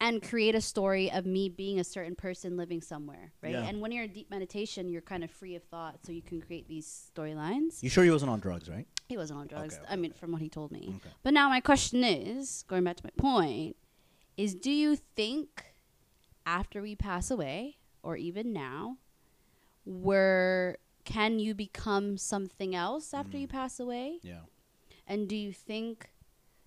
and 0.00 0.22
create 0.22 0.54
a 0.54 0.60
story 0.60 1.10
of 1.10 1.26
me 1.26 1.48
being 1.48 1.80
a 1.80 1.84
certain 1.84 2.14
person 2.14 2.56
living 2.56 2.80
somewhere, 2.80 3.32
right? 3.42 3.52
Yeah. 3.52 3.62
And 3.66 3.80
when 3.80 3.90
you're 3.92 4.04
in 4.04 4.12
deep 4.12 4.30
meditation, 4.30 4.88
you're 4.88 5.02
kind 5.02 5.24
of 5.24 5.30
free 5.30 5.54
of 5.56 5.62
thought, 5.64 5.98
so 6.04 6.12
you 6.12 6.22
can 6.22 6.40
create 6.40 6.68
these 6.68 7.10
storylines. 7.16 7.82
you 7.82 7.88
sure 7.90 8.04
he 8.04 8.10
wasn't 8.10 8.30
on 8.30 8.38
drugs, 8.40 8.68
right? 8.68 8.86
He 9.08 9.16
wasn't 9.16 9.40
on 9.40 9.46
drugs. 9.48 9.74
Okay, 9.74 9.84
I 9.88 9.96
mean, 9.96 10.12
from 10.12 10.30
what 10.32 10.40
he 10.42 10.48
told 10.48 10.70
me. 10.70 10.94
Okay. 10.96 11.10
But 11.22 11.34
now 11.34 11.48
my 11.48 11.60
question 11.60 12.04
is, 12.04 12.64
going 12.68 12.84
back 12.84 12.96
to 12.98 13.04
my 13.04 13.10
point, 13.16 13.76
is 14.36 14.54
do 14.54 14.70
you 14.70 14.94
think 14.94 15.64
after 16.46 16.80
we 16.80 16.94
pass 16.94 17.30
away, 17.30 17.78
or 18.02 18.16
even 18.16 18.52
now, 18.52 18.98
where 19.84 20.78
can 21.04 21.38
you 21.38 21.54
become 21.54 22.16
something 22.18 22.74
else 22.74 23.14
after 23.14 23.36
Mm. 23.36 23.40
you 23.42 23.48
pass 23.48 23.80
away? 23.80 24.20
Yeah. 24.22 24.42
And 25.06 25.28
do 25.28 25.36
you 25.36 25.52
think 25.52 26.10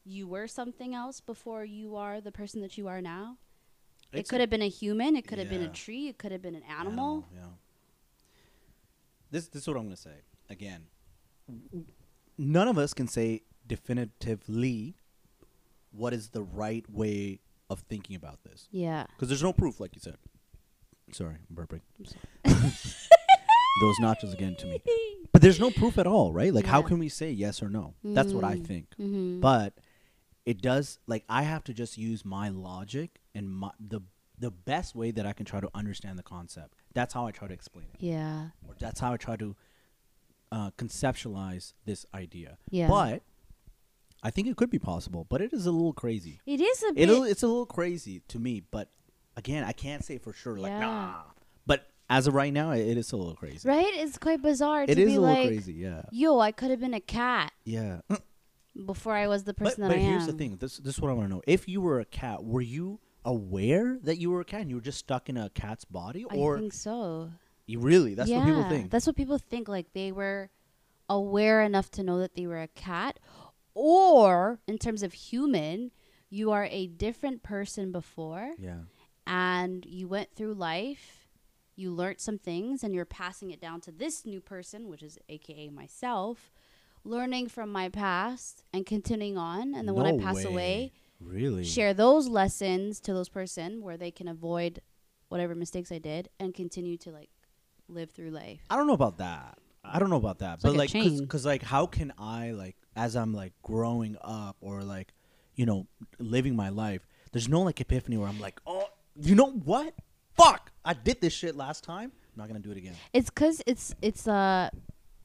you 0.04 0.28
were 0.28 0.48
something 0.48 0.94
else 0.96 1.22
before 1.22 1.64
you 1.66 1.96
are 1.96 2.22
the 2.22 2.32
person 2.32 2.62
that 2.62 2.78
you 2.78 2.88
are 2.88 3.02
now? 3.02 3.38
it 4.12 4.20
It's 4.20 4.30
a- 4.30 4.32
could 4.32 4.42
have 4.42 4.50
been 4.50 4.62
a 4.62 4.68
human. 4.70 5.16
It 5.16 5.28
could 5.28 5.40
have 5.40 5.50
been 5.50 5.62
a 5.62 5.70
tree. 5.70 6.08
It 6.08 6.18
could 6.18 6.32
have 6.32 6.42
been 6.42 6.56
an 6.56 6.64
animal. 6.64 7.28
Yeah. 7.34 7.42
This 9.30 9.48
this 9.48 9.62
is 9.64 9.68
what 9.68 9.78
I'm 9.78 9.84
gonna 9.84 9.96
say. 9.96 10.22
Again, 10.50 10.88
none 12.38 12.68
of 12.68 12.78
us 12.78 12.94
can 12.94 13.08
say 13.08 13.44
definitively 13.66 14.96
what 15.92 16.14
is 16.14 16.30
the 16.30 16.44
right 16.44 16.90
way 16.90 17.40
of 17.70 17.80
thinking 17.82 18.16
about 18.18 18.44
this 18.44 18.68
Yeah. 18.72 19.06
because 19.16 19.30
there's 19.30 19.44
no 19.44 19.54
proof, 19.54 19.80
like 19.80 19.96
you 19.96 20.02
said. 20.02 20.18
Sorry, 21.14 21.36
I'm 21.50 21.56
burping. 21.56 21.82
Those 23.82 23.98
nachos 24.02 24.34
again 24.34 24.56
to 24.60 24.68
me. 24.68 24.82
But 25.32 25.42
there's 25.42 25.60
no 25.60 25.72
proof 25.72 25.98
at 25.98 26.06
all, 26.06 26.34
right? 26.34 26.54
Like, 26.54 26.66
how 26.66 26.82
can 26.82 27.00
we 27.00 27.08
say 27.10 27.32
yes 27.32 27.64
or 27.64 27.70
no? 27.70 27.94
That's 28.04 28.34
what 28.34 28.44
I 28.44 28.58
Mm. 28.58 28.66
think. 28.68 28.88
Mm-hmm. 29.00 29.40
But 29.40 29.74
it 30.46 30.62
does 30.62 31.00
like 31.08 31.24
I 31.30 31.44
have 31.44 31.64
to 31.66 31.74
just 31.74 31.98
use 31.98 32.26
my 32.26 32.50
logic 32.50 33.22
and 33.36 33.50
my 33.50 33.72
the 33.80 34.02
the 34.40 34.52
best 34.52 34.96
way 34.96 35.12
that 35.12 35.26
I 35.26 35.34
can 35.34 35.46
try 35.46 35.60
to 35.60 35.70
understand 35.76 36.18
the 36.18 36.24
concept. 36.24 36.74
That's 36.94 37.14
how 37.14 37.28
I 37.28 37.32
try 37.32 37.48
to 37.48 37.54
explain 37.54 37.86
it 37.94 38.04
yeah. 38.04 38.48
or 38.68 38.76
that's 38.80 39.00
how 39.00 39.14
I 39.14 39.18
try 39.18 39.36
to 39.36 39.56
uh, 40.52 40.72
conceptualize 40.78 41.74
this 41.86 42.06
idea. 42.14 42.58
Yeah. 42.72 42.88
But 42.88 43.22
I 44.24 44.32
think 44.32 44.48
it 44.48 44.58
could 44.58 44.72
be 44.72 44.80
possible, 44.80 45.26
but 45.30 45.42
it 45.42 45.54
is 45.54 45.66
a 45.66 45.72
little 45.72 45.94
crazy. 45.94 46.42
It 46.46 46.60
is 46.60 46.84
a 46.90 46.94
bit. 46.94 47.04
It'll, 47.10 47.24
it's 47.24 47.44
a 47.44 47.48
little 47.48 47.66
crazy 47.68 48.22
to 48.30 48.40
me, 48.40 48.64
but 48.72 48.90
again, 49.38 49.64
I 49.64 49.72
can't 49.72 50.04
say 50.04 50.18
for 50.18 50.34
sure. 50.34 50.58
Like, 50.58 50.72
Yeah. 50.72 50.80
nah. 50.80 51.22
But 51.66 51.88
as 52.10 52.28
of 52.28 52.34
right 52.34 52.52
now, 52.52 52.72
it, 52.72 52.82
it 52.82 52.98
is 52.98 53.12
a 53.12 53.18
little 53.18 53.36
crazy. 53.36 53.70
Right? 53.70 53.94
It's 53.94 54.18
quite 54.18 54.42
bizarre 54.42 54.84
It 54.84 54.96
to 54.96 55.02
is 55.02 55.08
be 55.08 55.16
a 55.16 55.22
little 55.22 55.36
like, 55.36 55.48
crazy. 55.48 55.74
Yeah. 55.74 56.02
yo, 56.12 56.40
I 56.40 56.52
could 56.52 56.72
have 56.72 56.80
been 56.80 56.94
a 56.96 57.00
cat 57.00 57.52
Yeah. 57.64 58.02
Before 58.86 59.14
I 59.14 59.28
was 59.28 59.44
the 59.44 59.54
person 59.54 59.84
but 59.84 59.90
that 59.90 59.98
I 59.98 60.00
am. 60.00 60.06
But 60.06 60.10
here's 60.12 60.26
the 60.28 60.34
thing. 60.34 60.58
This 60.58 60.78
this 60.78 60.96
is 60.96 61.02
what 61.02 61.12
I 61.12 61.14
want 61.14 61.30
to 61.30 61.36
know. 61.36 61.42
If 61.48 61.68
you 61.68 61.82
were 61.82 62.00
a 62.00 62.06
cat, 62.06 62.44
were 62.44 62.62
you 62.62 63.00
aware 63.24 63.98
that 64.04 64.18
you 64.18 64.32
were 64.32 64.42
a 64.42 64.46
cat 64.46 64.62
and 64.62 64.70
you 64.70 64.78
were 64.78 64.82
just 64.82 65.00
stuck 65.00 65.30
in 65.30 65.38
a 65.38 65.50
cat's 65.50 65.86
body, 65.86 66.24
Or 66.26 66.58
I 66.58 66.60
think 66.60 66.74
so. 66.74 67.32
you 67.68 67.80
really? 67.80 68.16
That's 68.16 68.30
what 68.30 68.46
people 68.46 68.70
think. 68.70 68.92
That's 68.92 69.08
what 69.08 69.16
people 69.16 69.38
think. 69.38 69.68
Like 69.68 69.94
they 69.94 70.12
were 70.12 70.50
aware 71.10 71.62
enough 71.62 71.92
to 71.92 72.04
know 72.04 72.20
that 72.20 72.36
they 72.36 72.48
were 72.48 72.62
a 72.62 72.68
cat, 72.68 73.20
or 73.74 74.60
in 74.68 74.78
terms 74.78 75.04
of 75.04 75.14
human, 75.14 75.92
you 76.30 76.52
are 76.52 76.68
a 76.72 76.88
different 76.88 77.44
person 77.44 77.92
before, 77.92 78.54
yeah. 78.58 78.80
and 79.28 79.86
you 79.86 80.08
went 80.08 80.34
through 80.36 80.54
life 80.54 81.22
you 81.82 81.92
learnt 81.92 82.22
some 82.22 82.38
things 82.38 82.84
and 82.84 82.94
you're 82.94 83.06
passing 83.06 83.52
it 83.52 83.60
down 83.60 83.82
to 83.82 83.92
this 83.92 84.26
new 84.26 84.40
person, 84.40 84.88
which 84.88 85.04
is 85.04 85.18
AKA 85.30 85.70
myself, 85.70 86.52
learning 87.04 87.48
from 87.50 87.72
my 87.72 87.90
past 87.90 88.64
and 88.74 88.86
continuing 88.86 89.38
on. 89.38 89.74
And 89.76 89.88
then 89.88 89.96
when 89.96 90.06
I 90.06 90.12
No 90.12 90.24
pass 90.24 90.44
away, 90.44 90.92
really, 91.20 91.64
share 91.64 91.94
those 91.94 92.28
lessons 92.28 93.00
to 93.02 93.14
those 93.14 93.30
person 93.30 93.82
where 93.82 93.98
they 93.98 94.12
can 94.12 94.28
avoid 94.28 94.82
whatever 95.30 95.56
mistakes 95.56 95.92
I 95.92 95.98
did 95.98 96.30
and 96.40 96.54
continue 96.54 96.98
to 96.98 97.12
like 97.12 97.30
live 97.88 98.12
through 98.12 98.32
life. 98.32 98.62
I 98.70 98.76
don't 98.76 98.88
know 98.88 98.94
about 98.94 99.18
that. 99.18 99.58
I 99.84 99.98
don't 100.00 100.10
know 100.10 100.18
about 100.18 100.40
that. 100.40 100.56
It's 100.56 100.64
but 100.64 100.76
like 100.76 100.94
a 100.94 100.98
like, 100.98 101.04
cause, 101.04 101.20
chain. 101.20 101.28
'cause, 101.28 101.46
like, 101.46 101.64
how 101.64 101.86
can 101.88 102.14
I 102.18 102.52
like 102.52 102.76
as 102.96 103.16
I'm 103.16 103.34
like 103.34 103.54
growing 103.64 104.16
up 104.22 104.58
or 104.62 104.84
like, 104.84 105.14
you 105.56 105.66
know, 105.66 105.88
living 106.20 106.56
my 106.56 106.70
life? 106.70 107.08
There's 107.32 107.50
no 107.50 107.62
like 107.62 107.82
epiphany 107.82 108.18
where 108.18 108.28
I'm 108.28 108.40
like, 108.40 108.60
oh, 108.68 108.86
you 109.16 109.34
know 109.36 109.50
what? 109.52 109.96
Fuck, 110.38 110.72
I 110.86 110.94
did 110.94 111.20
this 111.22 111.34
shit 111.34 111.56
last 111.56 111.84
time. 111.84 112.12
I'm 112.34 112.38
not 112.38 112.48
gonna 112.48 112.60
do 112.60 112.72
it 112.72 112.78
again. 112.78 112.94
It's 113.12 113.30
cuz 113.30 113.62
it's 113.66 113.96
it's 114.02 114.28
uh 114.28 114.70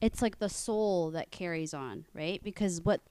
it's 0.01 0.21
like 0.21 0.39
the 0.39 0.49
soul 0.49 1.11
that 1.11 1.31
carries 1.31 1.73
on, 1.73 2.05
right? 2.13 2.41
Because 2.43 2.81
what 2.81 3.01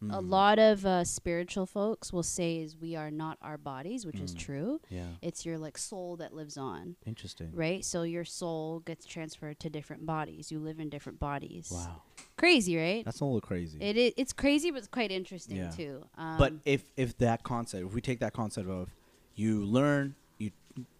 a 0.00 0.04
Mm. 0.20 0.30
lot 0.30 0.58
of 0.58 0.84
uh, 0.84 1.04
spiritual 1.04 1.64
folks 1.64 2.12
will 2.12 2.24
say 2.24 2.58
is 2.58 2.76
we 2.76 2.96
are 2.96 3.08
not 3.08 3.38
our 3.40 3.56
bodies, 3.56 4.04
which 4.04 4.18
is 4.18 4.34
Mm. 4.34 4.38
true. 4.38 4.80
Yeah, 4.90 5.06
It's 5.22 5.46
your 5.46 5.58
like 5.58 5.78
soul 5.78 6.16
that 6.16 6.34
lives 6.34 6.56
on, 6.56 6.96
interesting. 7.06 7.52
right? 7.54 7.84
So 7.84 8.02
your 8.02 8.24
soul 8.24 8.80
gets 8.80 9.06
transferred 9.06 9.60
to 9.60 9.70
different 9.70 10.04
bodies. 10.04 10.50
You 10.50 10.58
live 10.58 10.80
in 10.80 10.88
different 10.88 11.20
bodies. 11.20 11.68
Wow, 11.70 12.02
Crazy, 12.36 12.76
right? 12.76 13.04
that's 13.04 13.20
a 13.20 13.24
little 13.24 13.40
crazy. 13.40 13.78
It 13.80 13.96
is, 13.96 14.12
it's 14.16 14.32
crazy, 14.32 14.72
but 14.72 14.78
it's 14.78 14.88
quite 14.88 15.12
interesting 15.12 15.58
Yeah. 15.58 15.70
too. 15.70 16.04
Um, 16.18 16.36
but 16.36 16.52
if 16.64 16.82
if 16.96 17.16
that 17.18 17.44
concept, 17.44 17.86
if 17.86 17.94
we 17.94 18.00
take 18.00 18.18
that 18.18 18.32
concept 18.32 18.68
of 18.68 18.92
you 19.36 19.64
learn, 19.64 20.16
you 20.38 20.50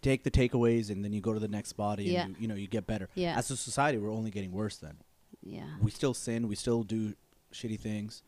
take 0.01 0.23
the 0.23 0.31
takeaways, 0.31 0.89
and 0.89 1.03
then 1.03 1.11
you 1.11 1.19
go 1.19 1.33
to 1.33 1.41
the 1.41 1.49
next 1.49 1.73
body, 1.73 2.05
Yeah. 2.05 2.23
and 2.23 2.35
you, 2.37 2.43
you 2.43 2.47
know 2.47 2.55
you 2.55 2.67
get 2.67 2.87
better. 2.87 3.09
Yeah. 3.15 3.37
As 3.37 3.51
a 3.51 3.57
society, 3.57 3.97
we're 3.97 4.13
only 4.13 4.31
getting 4.31 4.53
worse. 4.53 4.77
Then 4.77 4.95
yeah, 5.43 5.67
we 5.81 5.91
still 5.91 6.13
sin, 6.13 6.47
we 6.47 6.55
still 6.55 6.83
do 6.83 7.13
shitty 7.53 7.79
things. 7.79 8.23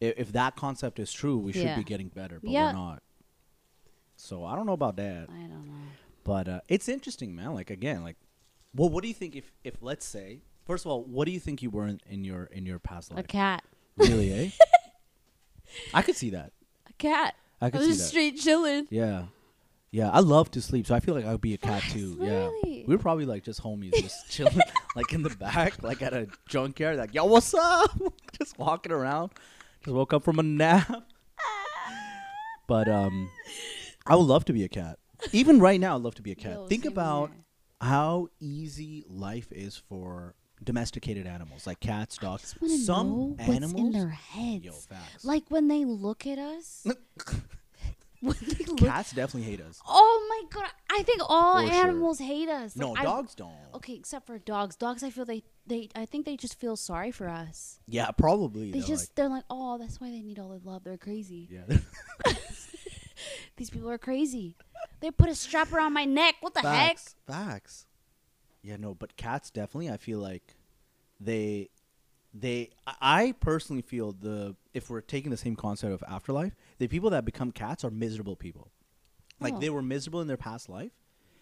If, 0.00 0.14
if 0.18 0.32
that 0.32 0.56
concept 0.56 0.98
is 0.98 1.12
true, 1.12 1.36
we 1.38 1.52
should 1.52 1.64
Yeah. 1.64 1.76
be 1.76 1.84
getting 1.84 2.08
better, 2.08 2.40
but 2.42 2.50
Yeah. 2.50 2.66
we're 2.68 2.72
not. 2.72 3.02
So 4.16 4.44
I 4.44 4.54
don't 4.56 4.66
know 4.66 4.72
about 4.72 4.96
that, 4.96 5.28
I 5.30 5.46
don't 5.46 5.66
know. 5.66 5.88
but 6.24 6.48
uh, 6.48 6.60
it's 6.68 6.88
interesting, 6.88 7.34
man. 7.34 7.52
Like 7.54 7.70
again, 7.70 8.02
like, 8.02 8.16
well, 8.74 8.88
what 8.88 9.02
do 9.02 9.08
you 9.08 9.14
think 9.14 9.34
if 9.36 9.52
if 9.64 9.74
let's 9.82 10.06
say, 10.06 10.40
first 10.66 10.84
of 10.84 10.90
all, 10.90 11.02
what 11.04 11.26
do 11.26 11.32
you 11.32 11.40
think 11.40 11.62
you 11.62 11.70
were 11.70 11.86
in, 11.86 12.00
in 12.08 12.24
your 12.24 12.44
in 12.44 12.64
your 12.66 12.78
past 12.78 13.10
life? 13.12 13.24
A 13.24 13.28
cat, 13.28 13.64
Really, 13.96 14.32
eh? 14.32 14.50
I 15.94 16.02
could 16.02 16.16
see 16.16 16.30
that. 16.30 16.52
a 16.88 16.92
cat. 16.94 17.34
I 17.60 17.66
I 17.66 17.70
could 17.70 17.78
was 17.80 17.86
see 17.86 17.92
just 17.92 18.04
that. 18.04 18.08
straight 18.10 18.36
chilling. 18.38 18.86
Yeah. 18.90 19.26
Yeah, 19.90 20.10
I 20.10 20.20
love 20.20 20.50
to 20.52 20.60
sleep, 20.60 20.86
so 20.88 20.94
I 20.94 21.00
feel 21.00 21.14
like 21.14 21.24
I 21.24 21.30
would 21.32 21.40
be 21.40 21.54
a 21.54 21.58
cat 21.58 21.82
too. 21.90 22.16
really? 22.18 22.73
Yeah, 22.73 22.73
we 22.86 22.94
were 22.94 23.02
probably 23.02 23.24
like 23.26 23.44
just 23.44 23.62
homies, 23.62 23.94
just 23.94 24.30
chilling, 24.30 24.58
like 24.96 25.12
in 25.12 25.22
the 25.22 25.30
back, 25.30 25.82
like 25.82 26.02
at 26.02 26.12
a 26.12 26.28
junkyard, 26.48 26.96
like 26.98 27.14
yo, 27.14 27.24
what's 27.24 27.54
up? 27.54 27.90
just 28.38 28.58
walking 28.58 28.92
around. 28.92 29.32
Just 29.84 29.94
woke 29.94 30.12
up 30.12 30.22
from 30.24 30.38
a 30.38 30.42
nap. 30.42 31.04
but 32.66 32.88
um, 32.88 33.30
I 34.06 34.16
would 34.16 34.24
love 34.26 34.44
to 34.46 34.52
be 34.52 34.64
a 34.64 34.68
cat. 34.68 34.98
Even 35.32 35.60
right 35.60 35.80
now, 35.80 35.96
I'd 35.96 36.02
love 36.02 36.14
to 36.16 36.22
be 36.22 36.32
a 36.32 36.36
cat. 36.36 36.52
Yo, 36.52 36.66
Think 36.66 36.84
about 36.84 37.30
here. 37.30 37.38
how 37.80 38.28
easy 38.40 39.04
life 39.08 39.48
is 39.52 39.76
for 39.76 40.34
domesticated 40.62 41.26
animals, 41.26 41.66
like 41.66 41.80
cats, 41.80 42.16
dogs. 42.18 42.54
Some 42.84 43.36
animals, 43.38 43.74
in 43.74 43.92
their 43.92 44.08
heads. 44.08 44.64
yo. 44.64 44.72
Like 45.22 45.44
when 45.48 45.68
they 45.68 45.84
look 45.84 46.26
at 46.26 46.38
us. 46.38 46.86
When 48.24 48.36
they 48.40 48.64
look, 48.68 48.78
cats 48.78 49.12
definitely 49.12 49.48
hate 49.50 49.60
us. 49.60 49.80
oh 49.88 50.26
my 50.28 50.42
god! 50.60 50.70
I 50.90 51.02
think 51.02 51.20
all 51.28 51.60
For 51.60 51.72
sure. 51.72 51.82
animals 51.84 52.18
hate 52.18 52.48
us. 52.48 52.74
No, 52.76 52.90
Like, 52.92 53.00
I- 53.00 53.04
dogs 53.04 53.34
don't. 53.34 53.52
Okay, 53.74 53.94
except 53.94 54.26
for 54.26 54.38
dogs. 54.38 54.76
Dogs, 54.76 55.02
I 55.02 55.10
feel 55.10 55.24
they 55.24 55.42
they 55.66 55.88
I 55.94 56.06
think 56.06 56.26
they 56.26 56.36
just 56.36 56.58
feel 56.58 56.76
sorry 56.76 57.10
for 57.10 57.28
us. 57.28 57.78
Yeah, 57.86 58.10
probably. 58.10 58.70
They 58.72 58.78
They're 58.80 58.88
just 58.88 59.10
like- 59.10 59.14
they're 59.14 59.28
like, 59.28 59.44
oh, 59.50 59.78
that's 59.78 60.00
why 60.00 60.10
they 60.10 60.22
need 60.22 60.38
all 60.38 60.48
the 60.58 60.68
love. 60.68 60.84
They're 60.84 60.96
crazy. 60.98 61.48
yeah. 61.50 61.76
These 63.56 63.70
people 63.70 63.90
are 63.90 63.98
crazy. 63.98 64.56
They 65.00 65.10
put 65.10 65.28
a 65.28 65.34
strap 65.34 65.72
around 65.72 65.92
my 65.92 66.04
neck. 66.04 66.36
What 66.40 66.54
the 66.54 66.60
heck? 66.60 66.98
Facts. 66.98 67.14
Facts. 67.26 67.86
Yeah, 68.62 68.76
no, 68.76 68.94
but 68.94 69.16
cats 69.16 69.50
definitely. 69.50 69.90
I 69.90 69.96
feel 69.96 70.18
like 70.18 70.56
they, 71.20 71.68
they. 72.32 72.70
I- 72.86 72.96
I 73.00 73.32
personally 73.38 73.82
feel 73.82 74.12
the 74.12 74.56
if 74.72 74.90
we're 74.90 75.00
taking 75.02 75.30
the 75.30 75.36
same 75.36 75.54
concept 75.56 75.92
of 75.92 76.02
afterlife, 76.08 76.56
the 76.78 76.88
people 76.88 77.10
that 77.10 77.24
become 77.24 77.52
cats 77.52 77.84
are 77.84 77.90
miserable 77.90 78.36
people. 78.36 78.70
Like 79.40 79.54
Oh. 79.54 79.60
they 79.60 79.70
were 79.70 79.82
miserable 79.82 80.20
in 80.20 80.28
their 80.28 80.36
past 80.36 80.68
life, 80.68 80.92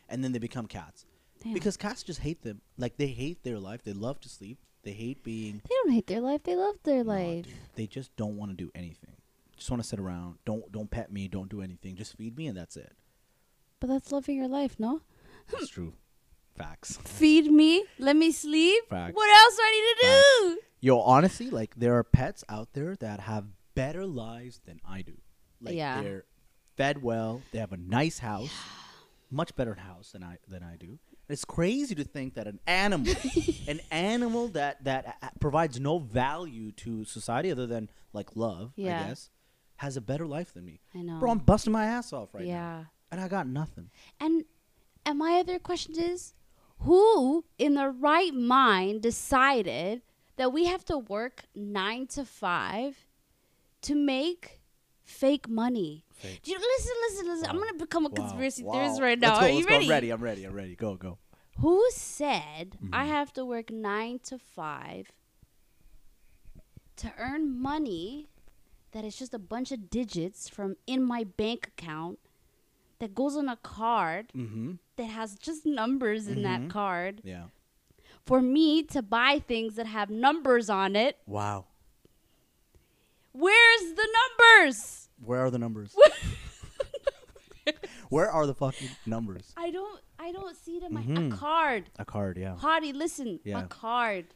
and 0.08 0.22
then 0.24 0.32
they 0.32 0.38
become 0.38 0.66
cats 0.66 1.04
Damn. 1.42 1.52
because 1.54 1.76
cats 1.76 2.02
just 2.02 2.20
hate 2.20 2.42
them. 2.42 2.60
Like 2.78 2.96
they 2.96 3.08
hate 3.08 3.42
their 3.42 3.58
life. 3.58 3.82
They 3.82 3.92
love 3.92 4.20
to 4.20 4.28
sleep. 4.28 4.58
They 4.82 4.92
hate 4.92 5.22
being. 5.22 5.60
they 5.68 5.74
don't 5.84 5.92
hate 5.92 6.06
their 6.08 6.20
life. 6.20 6.42
They 6.42 6.56
love 6.56 6.76
their 6.82 7.04
Nah, 7.04 7.12
life. 7.12 7.44
dude. 7.44 7.54
They 7.76 7.86
just 7.86 8.14
don't 8.16 8.36
want 8.36 8.50
to 8.50 8.56
do 8.56 8.70
anything. 8.74 9.16
Just 9.56 9.70
want 9.70 9.82
to 9.82 9.88
sit 9.88 10.00
around. 10.00 10.38
Don't 10.44 10.72
don't 10.72 10.90
pet 10.90 11.12
me. 11.12 11.28
Don't 11.28 11.48
do 11.48 11.62
anything. 11.62 11.94
Just 11.94 12.16
feed 12.16 12.36
me, 12.36 12.46
and 12.48 12.56
that's 12.56 12.76
it. 12.76 12.92
But 13.78 13.88
that's 13.88 14.10
loving 14.10 14.36
your 14.36 14.48
life, 14.48 14.76
no? 14.80 15.02
That's 15.52 15.68
true. 15.68 15.94
Facts. 16.56 16.96
Feed 17.04 17.50
me, 17.50 17.84
let 17.98 18.14
me 18.16 18.30
sleep. 18.30 18.84
Facts. 18.90 19.14
What 19.14 19.30
else 19.30 19.56
do 19.56 19.62
I 19.62 19.70
need 19.70 20.00
to 20.00 20.54
do? 20.56 20.60
Yo, 20.80 20.98
honestly, 21.00 21.48
like 21.50 21.74
there 21.76 21.94
are 21.96 22.04
pets 22.04 22.44
out 22.48 22.72
there 22.74 22.94
that 22.96 23.20
have 23.20 23.46
better 23.74 24.04
lives 24.06 24.60
than 24.66 24.80
I 24.86 25.02
do. 25.02 25.14
Like 25.62 25.74
Yeah. 25.74 26.02
they're 26.02 26.24
fed 26.76 27.02
well, 27.02 27.42
they 27.52 27.58
have 27.58 27.72
a 27.72 27.76
nice 27.76 28.18
house, 28.18 28.50
much 29.30 29.54
better 29.56 29.74
house 29.74 30.12
than 30.12 30.22
I 30.22 30.38
than 30.48 30.62
I 30.62 30.76
do. 30.76 30.98
It's 31.28 31.44
crazy 31.44 31.94
to 31.94 32.04
think 32.04 32.34
that 32.34 32.46
an 32.46 32.58
animal, 32.66 33.14
an 33.68 33.80
animal 33.90 34.48
that 34.48 34.84
that 34.84 35.16
a- 35.22 35.38
provides 35.38 35.78
no 35.80 35.98
value 35.98 36.72
to 36.72 37.04
society 37.04 37.50
other 37.50 37.66
than 37.66 37.88
like 38.12 38.36
love, 38.36 38.72
Yeah. 38.76 39.04
I 39.04 39.08
guess, 39.08 39.30
has 39.76 39.96
a 39.96 40.00
better 40.00 40.26
life 40.26 40.52
than 40.52 40.64
me. 40.66 40.80
I 40.94 40.98
know. 41.02 41.18
Bro, 41.18 41.30
I'm 41.30 41.38
busting 41.38 41.72
my 41.72 41.84
ass 41.86 42.12
off 42.12 42.34
right 42.34 42.44
now, 42.44 42.50
yeah. 42.50 42.84
and 43.10 43.20
I 43.20 43.28
got 43.28 43.46
nothing. 43.46 43.90
And 44.20 44.44
and 45.06 45.18
my 45.18 45.38
other 45.40 45.58
question 45.58 45.94
is, 45.98 46.34
who 46.80 47.44
in 47.58 47.74
the 47.74 47.88
right 47.88 48.34
mind 48.34 49.02
decided 49.02 50.02
that 50.36 50.52
we 50.52 50.66
have 50.66 50.84
to 50.86 50.98
work 50.98 51.44
nine 51.54 52.06
to 52.08 52.24
five 52.24 53.06
to 53.82 53.94
make 53.94 54.60
fake 55.04 55.48
money? 55.48 56.04
Fake. 56.12 56.42
Do 56.42 56.50
you 56.52 56.58
listen, 56.58 56.92
listen, 57.08 57.26
listen? 57.28 57.46
I'm 57.50 57.58
gonna 57.58 57.74
become 57.74 58.06
a 58.06 58.08
Wow. 58.08 58.14
conspiracy 58.14 58.62
Wow. 58.64 58.72
theorist 58.72 59.00
right 59.00 59.18
now. 59.18 59.40
go, 59.40 59.46
Are 59.46 59.48
you 59.48 59.64
go. 59.64 59.70
ready? 59.74 59.84
I'm 59.86 59.90
ready. 59.90 60.10
I'm 60.10 60.22
ready. 60.22 60.44
I'm 60.44 60.52
ready. 60.54 60.76
Go, 60.76 60.94
go. 60.96 61.18
Who 61.58 61.84
said 61.92 62.76
Mm-hmm. 62.82 62.94
I 62.94 63.04
have 63.06 63.32
to 63.34 63.44
work 63.44 63.70
nine 63.70 64.18
to 64.24 64.38
five 64.38 65.10
to 66.96 67.12
earn 67.18 67.58
money 67.60 68.28
that 68.92 69.04
is 69.04 69.16
just 69.16 69.32
a 69.34 69.38
bunch 69.38 69.72
of 69.72 69.90
digits 69.90 70.48
from 70.48 70.76
in 70.86 71.02
my 71.02 71.24
bank 71.24 71.68
account 71.68 72.18
that 72.98 73.14
goes 73.14 73.36
on 73.36 73.48
a 73.48 73.56
card 73.56 74.32
Mm-hmm. 74.36 74.72
that 74.96 75.04
has 75.06 75.34
just 75.36 75.66
numbers 75.66 76.28
in 76.28 76.38
Mhm. 76.38 76.42
that 76.42 76.70
card 76.70 77.20
Yeah. 77.24 77.46
for 78.24 78.40
me 78.40 78.82
to 78.84 79.02
buy 79.02 79.38
things 79.40 79.74
that 79.76 79.86
have 79.86 80.10
numbers 80.10 80.70
on 80.70 80.94
it? 80.94 81.18
Wow. 81.26 81.66
Where's 83.32 83.94
the 83.94 84.08
numbers? 84.20 85.08
Where 85.24 85.40
are 85.40 85.50
the 85.50 85.58
numbers? 85.58 85.94
Where 88.08 88.30
are 88.30 88.46
the 88.46 88.54
fucking 88.54 88.88
numbers? 89.06 89.52
I 89.56 89.70
don't 89.70 90.00
I 90.18 90.32
don't 90.32 90.56
see 90.56 90.78
them. 90.78 90.96
A 90.96 91.00
Mhm. 91.00 91.32
card. 91.32 91.90
A 91.98 92.04
card, 92.04 92.36
yeah. 92.36 92.56
Hottie, 92.56 92.94
listen. 92.94 93.40
Yeah. 93.44 93.64
A 93.64 93.66
card. 93.66 94.34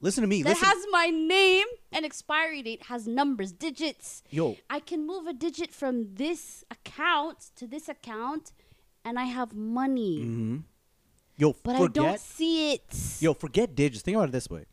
Listen 0.00 0.22
to 0.22 0.28
me. 0.28 0.42
that 0.42 0.50
listen. 0.50 0.68
has 0.68 0.84
my 0.90 1.06
name 1.08 1.66
and 1.90 2.04
expiry 2.04 2.62
date 2.62 2.84
has 2.84 3.08
numbers, 3.08 3.50
digits. 3.52 4.22
Yo, 4.30 4.56
I 4.70 4.78
can 4.80 5.06
move 5.06 5.26
a 5.26 5.32
digit 5.32 5.72
from 5.72 6.14
this 6.14 6.62
account 6.70 7.50
to 7.56 7.66
this 7.66 7.88
account 7.88 8.52
and 9.04 9.18
I 9.18 9.24
have 9.24 9.54
money. 9.54 10.18
mm-hmm. 10.20 10.56
Yo, 11.36 11.54
But 11.62 11.76
I 11.76 11.86
don't 11.86 12.20
see 12.20 12.72
it. 12.74 12.94
Yo, 13.20 13.32
forget 13.32 13.74
digits. 13.74 14.02
Think 14.02 14.16
about 14.16 14.28
it 14.28 14.32
this 14.32 14.50
way. 14.50 14.66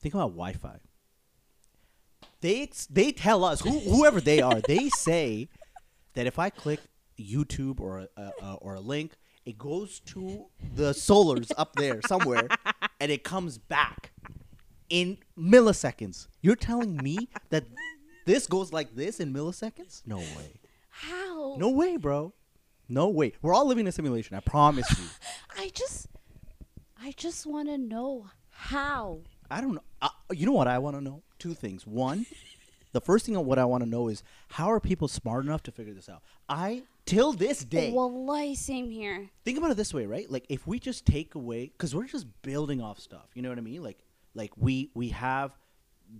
Think 0.00 0.14
about 0.14 0.30
Wi-Fi. 0.30 0.78
They 2.40 2.70
they 2.90 3.12
tell 3.12 3.44
us 3.44 3.60
who, 3.60 3.78
whoever 3.80 4.20
they 4.20 4.40
are. 4.40 4.60
They 4.60 4.88
say 4.96 5.48
that 6.14 6.26
if 6.26 6.38
I 6.38 6.50
click 6.50 6.80
YouTube 7.18 7.80
or 7.80 8.08
a, 8.16 8.32
or 8.60 8.74
a 8.74 8.80
link, 8.80 9.12
it 9.44 9.58
goes 9.58 10.00
to 10.00 10.46
the 10.74 10.92
solars 10.92 11.50
up 11.56 11.74
there 11.76 12.00
somewhere, 12.06 12.48
and 13.00 13.10
it 13.10 13.24
comes 13.24 13.58
back 13.58 14.12
in 14.88 15.18
milliseconds. 15.38 16.28
You're 16.40 16.56
telling 16.56 16.96
me 16.96 17.28
that 17.50 17.64
this 18.26 18.46
goes 18.46 18.72
like 18.72 18.94
this 18.94 19.20
in 19.20 19.32
milliseconds? 19.32 20.02
No 20.06 20.18
way. 20.18 20.60
How? 20.90 21.56
No 21.58 21.70
way, 21.70 21.96
bro. 21.96 22.32
No 22.88 23.08
way. 23.08 23.32
We're 23.42 23.54
all 23.54 23.66
living 23.66 23.84
in 23.84 23.88
a 23.88 23.92
simulation. 23.92 24.36
I 24.36 24.40
promise 24.40 24.86
you. 24.98 25.04
I 25.58 25.70
just 25.74 26.08
I 27.00 27.12
just 27.12 27.46
want 27.46 27.68
to 27.68 27.78
know 27.78 28.26
how. 28.50 29.20
I 29.50 29.60
don't 29.60 29.74
know. 29.74 29.82
Uh, 30.02 30.08
you 30.32 30.46
know 30.46 30.52
what 30.52 30.68
I 30.68 30.78
want 30.78 30.96
to 30.96 31.02
know? 31.02 31.22
Two 31.46 31.54
things. 31.54 31.86
One, 31.86 32.26
the 32.92 33.00
first 33.00 33.24
thing 33.26 33.36
of 33.36 33.46
what 33.46 33.58
I 33.58 33.64
want 33.64 33.84
to 33.84 33.88
know 33.88 34.08
is 34.08 34.22
how 34.48 34.70
are 34.70 34.80
people 34.80 35.06
smart 35.06 35.44
enough 35.44 35.62
to 35.64 35.70
figure 35.72 35.94
this 35.94 36.08
out? 36.08 36.22
I 36.48 36.82
till 37.04 37.32
this 37.32 37.64
day. 37.64 37.92
Wallahi, 37.92 38.54
same 38.56 38.90
here. 38.90 39.30
think 39.44 39.58
about 39.58 39.70
it 39.70 39.76
this 39.76 39.94
way, 39.94 40.06
right? 40.06 40.28
Like 40.30 40.44
if 40.48 40.66
we 40.66 40.80
just 40.80 41.06
take 41.06 41.34
away 41.36 41.70
cuz 41.78 41.94
we're 41.94 42.06
just 42.06 42.26
building 42.42 42.80
off 42.80 42.98
stuff. 42.98 43.28
You 43.34 43.42
know 43.42 43.48
what 43.48 43.58
I 43.58 43.60
mean? 43.60 43.82
Like 43.82 43.98
like 44.34 44.52
we 44.56 44.90
we 44.94 45.10
have 45.10 45.56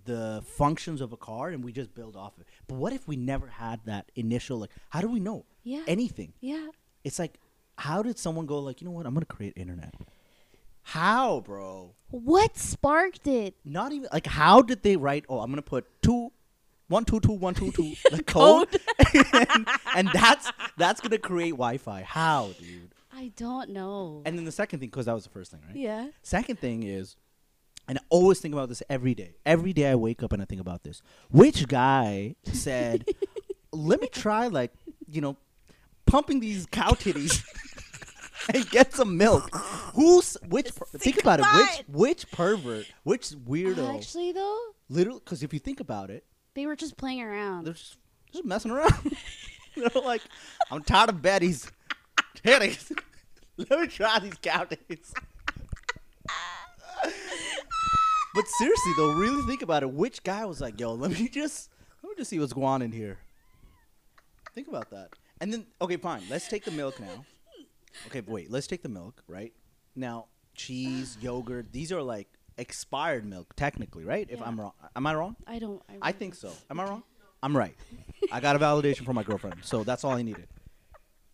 the 0.04 0.42
functions 0.46 1.00
of 1.00 1.12
a 1.12 1.16
car 1.16 1.48
and 1.48 1.64
we 1.64 1.72
just 1.72 1.92
build 1.94 2.14
off 2.16 2.34
of 2.36 2.42
it. 2.42 2.46
But 2.68 2.76
what 2.76 2.92
if 2.92 3.08
we 3.08 3.16
never 3.16 3.48
had 3.48 3.80
that 3.86 4.10
initial 4.14 4.58
like 4.58 4.70
how 4.90 5.00
do 5.00 5.08
we 5.08 5.18
know 5.20 5.44
Yeah. 5.64 5.82
anything? 5.88 6.34
Yeah. 6.40 6.68
It's 7.02 7.18
like 7.18 7.40
how 7.78 8.02
did 8.02 8.16
someone 8.18 8.46
go 8.46 8.58
like, 8.60 8.80
"You 8.80 8.86
know 8.86 8.92
what? 8.92 9.04
I'm 9.06 9.12
going 9.12 9.20
to 9.26 9.34
create 9.34 9.52
internet." 9.56 9.92
How, 10.90 11.40
bro? 11.40 11.96
What 12.10 12.56
sparked 12.56 13.26
it? 13.26 13.56
Not 13.64 13.90
even 13.90 14.08
like 14.12 14.26
how 14.26 14.62
did 14.62 14.84
they 14.84 14.96
write? 14.96 15.24
Oh, 15.28 15.40
I'm 15.40 15.50
gonna 15.50 15.60
put 15.60 15.84
two, 16.00 16.30
one 16.86 17.04
two 17.04 17.18
two 17.18 17.32
one 17.32 17.54
two 17.54 17.72
two 17.72 17.94
the 18.12 18.22
code, 18.26 18.68
and, 19.32 19.66
and 19.96 20.08
that's 20.14 20.52
that's 20.76 21.00
gonna 21.00 21.18
create 21.18 21.50
Wi-Fi. 21.50 22.02
How, 22.02 22.50
dude? 22.60 22.92
I 23.12 23.32
don't 23.34 23.70
know. 23.70 24.22
And 24.24 24.38
then 24.38 24.44
the 24.44 24.52
second 24.52 24.78
thing, 24.78 24.88
because 24.88 25.06
that 25.06 25.12
was 25.14 25.24
the 25.24 25.30
first 25.30 25.50
thing, 25.50 25.60
right? 25.66 25.74
yeah. 25.74 26.06
Second 26.22 26.60
thing 26.60 26.84
is, 26.84 27.16
and 27.88 27.98
I 27.98 28.02
always 28.08 28.38
think 28.38 28.54
about 28.54 28.68
this 28.68 28.84
every 28.88 29.16
day. 29.16 29.34
Every 29.44 29.72
day 29.72 29.90
I 29.90 29.96
wake 29.96 30.22
up 30.22 30.32
and 30.32 30.40
I 30.40 30.44
think 30.44 30.60
about 30.60 30.84
this. 30.84 31.02
Which 31.32 31.66
guy 31.66 32.36
said, 32.44 33.06
"Let 33.72 34.00
me 34.00 34.06
try 34.06 34.46
like 34.46 34.72
you 35.08 35.20
know, 35.20 35.36
pumping 36.06 36.38
these 36.38 36.64
cow 36.66 36.90
titties." 36.90 37.42
And 38.54 38.70
get 38.70 38.94
some 38.94 39.16
milk. 39.16 39.50
Who's 39.96 40.36
which? 40.48 40.74
Per- 40.74 40.84
think 40.98 41.18
about 41.18 41.40
it. 41.40 41.46
Which 41.46 41.86
which 41.88 42.30
pervert? 42.30 42.86
Which 43.02 43.30
weirdo? 43.30 43.78
Uh, 43.78 43.96
actually, 43.96 44.32
though, 44.32 44.58
Literally, 44.90 45.20
because 45.24 45.42
if 45.42 45.52
you 45.54 45.58
think 45.58 45.80
about 45.80 46.10
it, 46.10 46.24
they 46.54 46.66
were 46.66 46.76
just 46.76 46.96
playing 46.96 47.22
around. 47.22 47.64
they're 47.64 47.72
just, 47.72 47.96
just 48.30 48.44
messing 48.44 48.70
around. 48.70 49.16
they're 49.76 50.02
like, 50.02 50.20
I'm 50.70 50.82
tired 50.82 51.08
of 51.08 51.22
Betty's 51.22 51.70
titties. 52.44 52.92
Let 53.56 53.80
me 53.80 53.86
try 53.86 54.18
these 54.18 54.34
cow 54.34 54.64
titties. 54.64 55.12
but 58.34 58.46
seriously, 58.58 58.92
though, 58.98 59.14
really 59.14 59.42
think 59.46 59.62
about 59.62 59.82
it. 59.82 59.90
Which 59.90 60.22
guy 60.22 60.44
was 60.44 60.60
like, 60.60 60.78
"Yo, 60.78 60.92
let 60.92 61.10
me 61.10 61.28
just, 61.28 61.70
let 62.02 62.10
me 62.10 62.16
just 62.18 62.28
see 62.28 62.38
what's 62.38 62.52
going 62.52 62.66
on 62.66 62.82
in 62.82 62.92
here." 62.92 63.16
Think 64.54 64.68
about 64.68 64.90
that. 64.90 65.10
And 65.40 65.52
then, 65.52 65.66
okay, 65.80 65.96
fine. 65.96 66.22
Let's 66.28 66.48
take 66.48 66.64
the 66.64 66.70
milk 66.70 67.00
now. 67.00 67.24
Okay, 68.08 68.20
wait. 68.26 68.50
Let's 68.50 68.66
take 68.66 68.82
the 68.82 68.88
milk, 68.90 69.22
right? 69.26 69.52
Now, 69.96 70.26
cheese, 70.54 71.16
yogurt. 71.20 71.72
These 71.72 71.90
are 71.92 72.02
like 72.02 72.28
expired 72.58 73.24
milk, 73.24 73.54
technically, 73.56 74.04
right? 74.04 74.26
If 74.30 74.38
Yeah. 74.40 74.46
I'm 74.46 74.60
wrong, 74.60 74.72
am 74.94 75.06
I 75.06 75.14
wrong? 75.14 75.36
I 75.46 75.58
don't. 75.58 75.82
I, 75.88 75.92
I 75.92 75.96
really 76.08 76.12
think 76.18 76.34
so. 76.34 76.52
Am 76.70 76.78
I 76.80 76.84
wrong? 76.84 77.02
I'm 77.42 77.56
right. 77.56 77.74
I 78.32 78.40
got 78.40 78.56
a 78.56 78.58
validation 78.58 79.04
from 79.04 79.14
my 79.16 79.22
girlfriend, 79.22 79.56
so 79.62 79.84
that's 79.84 80.04
all 80.04 80.12
I 80.12 80.22
needed. 80.22 80.48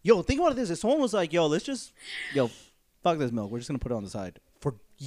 Yo, 0.02 0.20
think 0.22 0.40
about 0.40 0.56
this. 0.56 0.70
If 0.70 0.78
someone 0.78 1.00
was 1.00 1.12
like, 1.14 1.32
"Yo, 1.32 1.46
let's 1.46 1.64
just, 1.64 1.92
yo, 2.34 2.50
fuck 3.02 3.18
this 3.18 3.30
milk. 3.30 3.50
We're 3.50 3.58
just 3.58 3.68
gonna 3.68 3.78
put 3.78 3.92
it 3.92 3.94
on 3.94 4.02
the 4.04 4.10
side 4.10 4.40
for 4.60 4.74
y- 5.00 5.06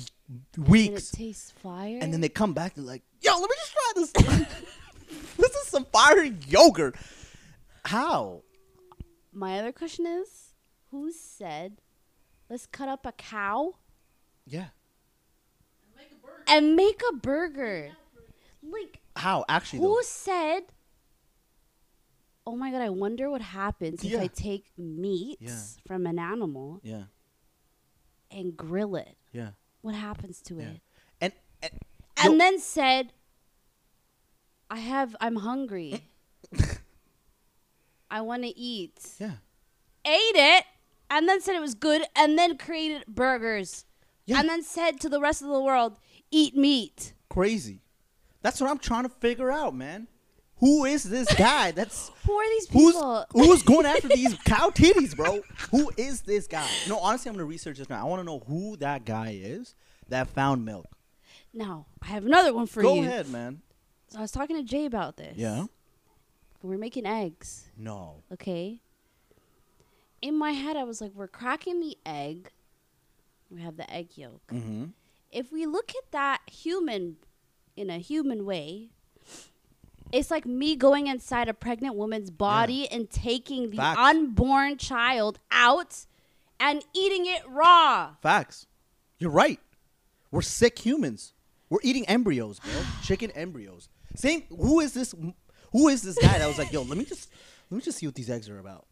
And 0.56 0.68
weeks," 0.68 1.13
it 1.13 1.18
tastes 1.18 1.52
fire. 1.52 2.00
and 2.02 2.13
then 2.13 2.22
they 2.22 2.30
come 2.30 2.54
back 2.54 2.78
and 2.78 2.86
like, 2.86 3.04
"Yo, 3.22 3.34
let 3.34 3.50
me 3.50 3.56
just 3.58 3.74
try 3.74 3.91
this. 3.96 4.12
this 5.38 5.52
is 5.56 5.68
some 5.68 5.86
fire 5.86 6.24
yogurt." 6.48 6.96
How? 7.84 8.41
My 9.34 9.60
other 9.60 9.74
question 9.74 10.08
is, 10.08 10.54
who 10.91 11.12
said, 11.12 11.82
"Let's 12.49 12.65
cut 12.67 12.88
up 12.89 13.05
a 13.05 13.12
cow 13.12 13.73
Yeah. 14.45 14.67
and 16.47 16.75
make 16.75 17.01
a 17.12 17.15
burger"? 17.15 17.91
Like, 18.62 18.99
How? 19.15 19.45
Actually, 19.47 19.79
who 19.79 19.95
though. 19.95 20.01
said? 20.01 20.62
Oh 22.47 22.55
my 22.55 22.71
god! 22.71 22.81
I 22.81 22.89
wonder 22.89 23.29
what 23.29 23.41
happens 23.41 24.03
if 24.03 24.19
I 24.19 24.27
take 24.27 24.71
meat 24.77 25.38
Yeah. 25.41 25.60
from 25.88 26.05
an 26.05 26.19
animal 26.19 26.79
Yeah. 26.84 27.05
and 28.29 28.55
grill 28.55 28.95
it. 28.95 29.17
Yeah. 29.31 29.51
What 29.81 29.95
happens 29.95 30.41
to 30.43 30.55
Yeah. 30.58 30.69
it? 30.69 30.81
And, 31.21 31.34
and 31.63 31.71
And 32.17 32.34
yo- 32.34 32.38
then 32.39 32.60
said, 32.60 33.13
"I 34.69 34.77
have. 34.79 35.15
I'm 35.19 35.38
hungry. 35.38 36.03
I 38.12 38.21
want 38.21 38.43
to 38.43 38.49
eat." 38.58 39.15
yeah. 39.19 39.38
ate 40.05 40.36
it 40.36 40.65
and 41.10 41.28
then 41.28 41.41
said 41.41 41.56
it 41.56 41.62
was 41.62 41.76
good 41.76 42.04
and 42.15 42.38
then 42.38 42.58
created 42.58 43.06
burgers 43.08 43.86
Yeah. 44.26 44.39
and 44.39 44.50
then 44.50 44.63
said 44.63 45.00
to 45.02 45.10
the 45.10 45.20
rest 45.20 45.41
of 45.41 45.50
the 45.50 45.60
world 45.62 46.00
eat 46.32 46.56
meat 46.56 47.13
Crazy. 47.30 47.82
That's 48.41 48.62
what 48.62 48.70
I'm 48.70 48.78
trying 48.78 49.04
to 49.04 49.10
figure 49.10 49.52
out, 49.52 49.76
man. 49.76 50.08
Who 50.60 50.86
is 50.86 51.04
this 51.04 51.34
guy? 51.36 51.72
That's 51.72 52.12
who 52.26 52.34
are 52.34 52.50
these 52.50 52.68
Who's 52.70 52.94
people 52.94 53.26
who's 53.34 53.62
going 53.63 53.86
after 53.86 54.08
these 54.20 54.34
cow 54.46 54.70
titties, 54.70 55.15
bro? 55.15 55.41
Who 55.72 55.91
is 55.98 56.22
this 56.22 56.48
guy? 56.48 56.68
No, 56.88 56.98
honestly, 57.00 57.30
I'm 57.30 57.36
gonna 57.36 57.46
research 57.46 57.78
this 57.78 57.89
now. 57.89 58.00
I 58.02 58.08
want 58.10 58.22
to 58.22 58.24
know 58.24 58.39
who 58.48 58.78
that 58.78 59.04
guy 59.06 59.38
is 59.41 59.76
that 60.10 60.30
found 60.30 60.63
milk. 60.63 60.86
now 61.54 61.88
i 62.02 62.08
have 62.08 62.26
another 62.26 62.54
one 62.54 62.68
for 62.68 62.82
Go 62.84 62.94
you 62.96 63.02
Go 63.02 63.08
ahead, 63.08 63.28
man. 63.30 63.62
so 64.08 64.20
i 64.20 64.22
was 64.22 64.32
talking 64.32 64.56
to 64.56 64.63
jay 64.63 64.86
about 64.86 65.18
this 65.18 65.34
Yeah. 65.36 65.65
we're 66.62 66.78
making 66.78 67.06
eggs 67.08 67.65
No. 67.76 68.24
okay 68.32 68.82
in 70.26 70.38
my 70.38 70.52
head 70.52 70.76
i 70.76 70.84
was 70.84 71.00
like 71.02 71.12
we're 71.14 71.28
cracking 71.28 71.80
the 71.80 71.96
egg 72.06 72.52
we 73.50 73.62
have 73.62 73.78
the 73.78 73.90
egg 73.92 74.10
yolk 74.16 74.42
Mm-hmm. 74.52 74.86
if 75.32 75.52
we 75.52 75.66
look 75.66 75.92
at 75.92 76.12
that 76.12 76.42
human 76.52 77.18
in 77.76 77.90
a 77.90 77.98
human 78.00 78.46
way 78.46 78.90
it's 80.12 80.32
like 80.32 80.46
me 80.46 80.76
going 80.76 81.08
inside 81.08 81.48
a 81.50 81.54
pregnant 81.54 81.96
woman's 81.96 82.30
body 82.32 82.88
and 82.90 83.10
taking 83.10 83.70
the 83.72 83.78
Facts. 83.78 84.00
unborn 84.00 84.78
child 84.78 85.40
out 85.52 86.06
and 86.60 86.86
eating 86.94 87.26
it 87.26 87.42
raw. 87.50 88.12
Facts. 88.22 88.68
You're 89.18 89.32
right. 89.32 89.60
We're 90.32 90.42
sick 90.44 90.78
humans. 90.80 91.34
We're 91.70 91.80
eating 91.84 92.06
embryos, 92.08 92.60
bro. 92.60 92.72
Chicken 93.04 93.32
embryos. 93.32 93.90
Same. 94.16 94.44
Who 94.50 94.80
is 94.80 94.94
this? 94.94 95.14
Who 95.74 95.88
is 95.90 96.02
this 96.04 96.18
guy 96.20 96.38
that 96.38 96.48
was 96.48 96.60
like, 96.60 96.72
yo, 96.72 96.84
let 96.84 96.98
me 96.98 97.04
just 97.04 97.30
let 97.70 97.76
me 97.78 97.82
just 97.82 97.98
see 97.98 98.06
what 98.06 98.16
these 98.16 98.30
eggs 98.30 98.48
are 98.48 98.60
about. 98.60 98.86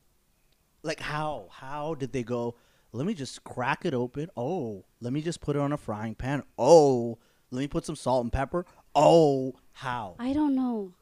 Like 0.84 1.00
how? 1.00 1.48
How 1.50 1.96
did 1.96 2.12
they 2.12 2.24
go? 2.24 2.56
Let 2.92 3.08
me 3.08 3.14
just 3.14 3.44
crack 3.44 3.86
it 3.86 3.94
open. 3.94 4.30
Oh, 4.38 4.86
let 5.00 5.14
me 5.14 5.22
just 5.22 5.42
put 5.42 5.56
it 5.56 5.60
on 5.60 5.72
a 5.72 5.78
frying 5.78 6.14
pan. 6.14 6.44
Oh, 6.58 7.18
let 7.50 7.60
me 7.60 7.68
put 7.68 7.86
some 7.86 7.96
salt 7.96 8.24
and 8.24 8.32
pepper. 8.32 8.66
Oh, 8.94 9.56
how? 9.72 10.16
I 10.20 10.34
don't 10.34 10.54
know. 10.54 10.94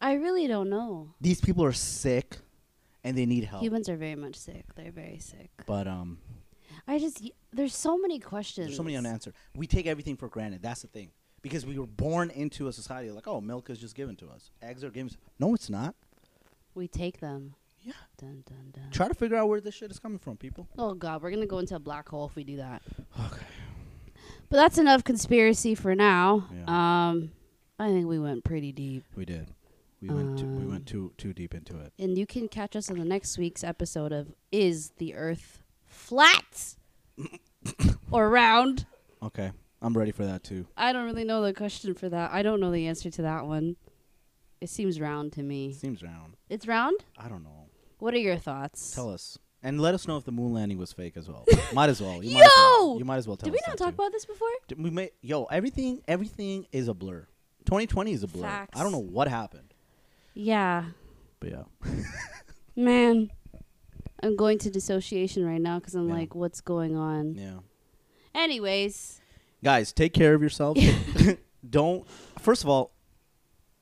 I 0.00 0.14
really 0.14 0.46
don't 0.46 0.68
know. 0.68 1.14
These 1.20 1.40
people 1.40 1.64
are 1.64 1.72
sick, 1.72 2.38
and 3.04 3.16
they 3.16 3.26
need 3.26 3.44
help. 3.44 3.62
Humans 3.62 3.88
are 3.88 3.96
very 3.96 4.16
much 4.16 4.34
sick. 4.34 4.64
They're 4.74 4.90
very 4.90 5.18
sick. 5.18 5.50
But 5.66 5.86
um, 5.86 6.18
I 6.88 6.98
just 6.98 7.30
there's 7.52 7.74
so 7.74 7.98
many 7.98 8.18
questions. 8.18 8.68
There's 8.68 8.76
so 8.76 8.82
many 8.82 8.96
unanswered. 8.96 9.34
We 9.54 9.66
take 9.66 9.86
everything 9.86 10.16
for 10.16 10.28
granted. 10.28 10.62
That's 10.62 10.82
the 10.82 10.88
thing. 10.88 11.10
Because 11.42 11.64
we 11.64 11.78
were 11.78 11.86
born 11.86 12.30
into 12.30 12.66
a 12.66 12.72
society 12.72 13.10
like, 13.10 13.28
oh, 13.28 13.40
milk 13.40 13.70
is 13.70 13.78
just 13.78 13.94
given 13.94 14.16
to 14.16 14.28
us. 14.28 14.50
Eggs 14.62 14.82
are 14.82 14.90
given. 14.90 15.12
No, 15.38 15.54
it's 15.54 15.70
not. 15.70 15.94
We 16.74 16.88
take 16.88 17.20
them. 17.20 17.54
Yeah. 17.86 17.92
Dun 18.18 18.42
dun 18.46 18.72
dun. 18.72 18.90
Try 18.90 19.06
to 19.06 19.14
figure 19.14 19.36
out 19.36 19.48
where 19.48 19.60
this 19.60 19.74
shit 19.74 19.90
is 19.92 19.98
coming 20.00 20.18
from, 20.18 20.36
people. 20.36 20.66
Oh 20.76 20.94
god, 20.94 21.22
we're 21.22 21.30
gonna 21.30 21.46
go 21.46 21.58
into 21.60 21.76
a 21.76 21.78
black 21.78 22.08
hole 22.08 22.26
if 22.26 22.34
we 22.34 22.42
do 22.42 22.56
that. 22.56 22.82
Okay. 23.26 23.46
But 24.48 24.56
that's 24.56 24.76
enough 24.78 25.04
conspiracy 25.04 25.74
for 25.76 25.94
now. 25.94 26.48
Yeah. 26.52 26.64
Um, 27.10 27.30
I 27.78 27.88
think 27.90 28.06
we 28.08 28.18
went 28.18 28.42
pretty 28.42 28.72
deep. 28.72 29.04
We 29.14 29.24
did. 29.24 29.48
We 30.00 30.08
went. 30.08 30.38
Too, 30.38 30.46
we 30.46 30.62
Um, 30.64 30.70
went 30.70 30.86
too 30.86 31.12
too 31.16 31.32
deep 31.32 31.54
into 31.54 31.78
it. 31.78 31.92
And 31.98 32.18
you 32.18 32.26
can 32.26 32.48
catch 32.48 32.74
us 32.74 32.90
in 32.90 32.98
the 32.98 33.04
next 33.04 33.38
week's 33.38 33.62
episode 33.62 34.10
of 34.12 34.34
Is 34.50 34.90
the 34.98 35.14
Earth 35.14 35.62
Flat 35.84 36.74
or 38.10 38.28
Round? 38.28 38.84
Okay. 39.22 39.52
I'm 39.82 39.96
ready 39.96 40.10
for 40.10 40.24
that 40.24 40.42
too. 40.42 40.66
I 40.76 40.92
don't 40.92 41.04
really 41.04 41.24
know 41.24 41.42
the 41.42 41.52
question 41.52 41.94
for 41.94 42.08
that. 42.08 42.32
I 42.32 42.42
don't 42.42 42.60
know 42.60 42.70
the 42.72 42.86
answer 42.88 43.10
to 43.10 43.22
that 43.22 43.46
one. 43.46 43.76
It 44.60 44.70
seems 44.70 44.98
round 45.00 45.32
to 45.34 45.42
me. 45.42 45.72
Seems 45.74 46.02
round. 46.02 46.36
It's 46.48 46.66
round? 46.66 47.04
I 47.18 47.28
don't 47.28 47.44
know. 47.44 47.65
What 47.98 48.14
are 48.14 48.18
your 48.18 48.36
thoughts? 48.36 48.92
Tell 48.94 49.10
us. 49.10 49.38
And 49.62 49.80
let 49.80 49.94
us 49.94 50.06
know 50.06 50.16
if 50.16 50.24
the 50.24 50.32
moon 50.32 50.52
landing 50.52 50.78
was 50.78 50.92
fake 50.92 51.16
as 51.16 51.28
well. 51.28 51.44
might 51.72 51.88
as 51.88 52.00
well. 52.00 52.22
You 52.22 52.34
might 52.34 52.44
as 52.44 52.50
well. 52.56 52.92
Yo! 52.92 52.98
You 52.98 53.04
might 53.04 53.16
as 53.16 53.26
well 53.26 53.36
tell 53.36 53.46
Did 53.46 53.52
we 53.52 53.58
us 53.58 53.66
not 53.66 53.78
that 53.78 53.84
talk 53.84 53.94
too. 53.96 54.02
about 54.02 54.12
this 54.12 54.24
before? 54.26 54.48
Did 54.68 54.82
we 54.82 54.90
may, 54.90 55.10
yo, 55.22 55.44
everything 55.44 56.02
everything 56.06 56.66
is 56.72 56.88
a 56.88 56.94
blur. 56.94 57.26
2020 57.64 58.12
is 58.12 58.22
a 58.22 58.28
blur. 58.28 58.42
Facts. 58.42 58.78
I 58.78 58.82
don't 58.82 58.92
know 58.92 58.98
what 58.98 59.28
happened. 59.28 59.74
Yeah. 60.34 60.84
But 61.40 61.50
yeah. 61.50 61.92
Man. 62.76 63.30
I'm 64.22 64.36
going 64.36 64.58
to 64.58 64.70
dissociation 64.70 65.44
right 65.44 65.60
now 65.60 65.78
because 65.78 65.94
I'm 65.94 66.08
Yeah. 66.08 66.14
like, 66.14 66.34
what's 66.34 66.60
going 66.60 66.96
on? 66.96 67.34
Yeah. 67.34 67.58
Anyways, 68.34 69.20
guys 69.64 69.92
take 69.92 70.12
care 70.14 70.34
of 70.34 70.42
yourself. 70.42 70.78
don't 71.68 72.06
first 72.38 72.62
of 72.62 72.68
all 72.70 72.92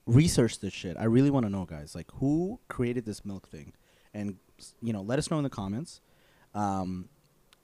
research 0.07 0.61
this 0.61 0.73
shit 0.73 0.97
i 0.99 1.05
really 1.05 1.29
want 1.31 1.45
to 1.45 1.51
know 1.51 1.67
guys 1.67 1.95
like 1.95 2.11
who 2.15 2.59
created 2.69 3.05
this 3.05 3.25
milk 3.27 3.47
thing 3.49 3.75
and 4.15 4.37
you 4.81 4.93
know 4.93 5.03
let 5.03 5.19
us 5.19 5.31
know 5.31 5.37
in 5.39 5.45
the 5.45 5.51
comments. 5.51 6.01
Um 6.55 7.09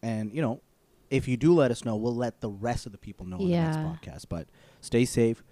and 0.03 0.35
you 0.35 0.43
know 0.43 0.61
if 1.11 1.27
you 1.27 1.37
do 1.37 1.55
let 1.55 1.71
us 1.71 1.85
know 1.85 1.97
we'll 1.97 2.15
let 2.15 2.41
the 2.41 2.51
rest 2.51 2.87
of 2.87 2.93
the 2.93 2.99
people 2.99 3.27
know 3.27 3.39
in 3.39 3.49
the 3.49 3.57
next 3.57 3.77
podcast. 3.79 4.27
But 4.29 4.49
stay 4.81 5.05
safe. 5.05 5.43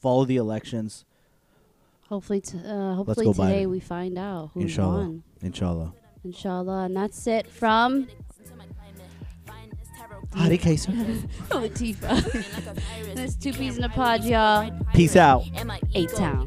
Follow 0.00 0.24
the 0.24 0.36
elections. 0.36 1.04
Hopefully, 2.08 2.42
t- 2.42 2.58
uh, 2.58 2.94
hopefully 2.94 3.32
today 3.32 3.64
we 3.66 3.80
find 3.80 4.18
out 4.18 4.50
who's 4.52 4.64
inshallah. 4.64 5.00
on. 5.00 5.22
inshallah. 5.40 5.94
Inshallah. 6.22 6.84
And 6.84 6.96
that's 6.96 7.26
it 7.26 7.46
from 7.46 8.08
Hadi 10.36 10.58
Queso. 10.58 10.92
Latifah. 11.50 13.14
That's 13.14 13.36
two 13.36 13.52
peas 13.52 13.78
in 13.78 13.84
a 13.84 13.88
pod, 13.88 14.24
y'all. 14.24 14.70
Peace 14.92 15.16
out. 15.16 15.44
Eight 15.94 16.10
Town. 16.10 16.46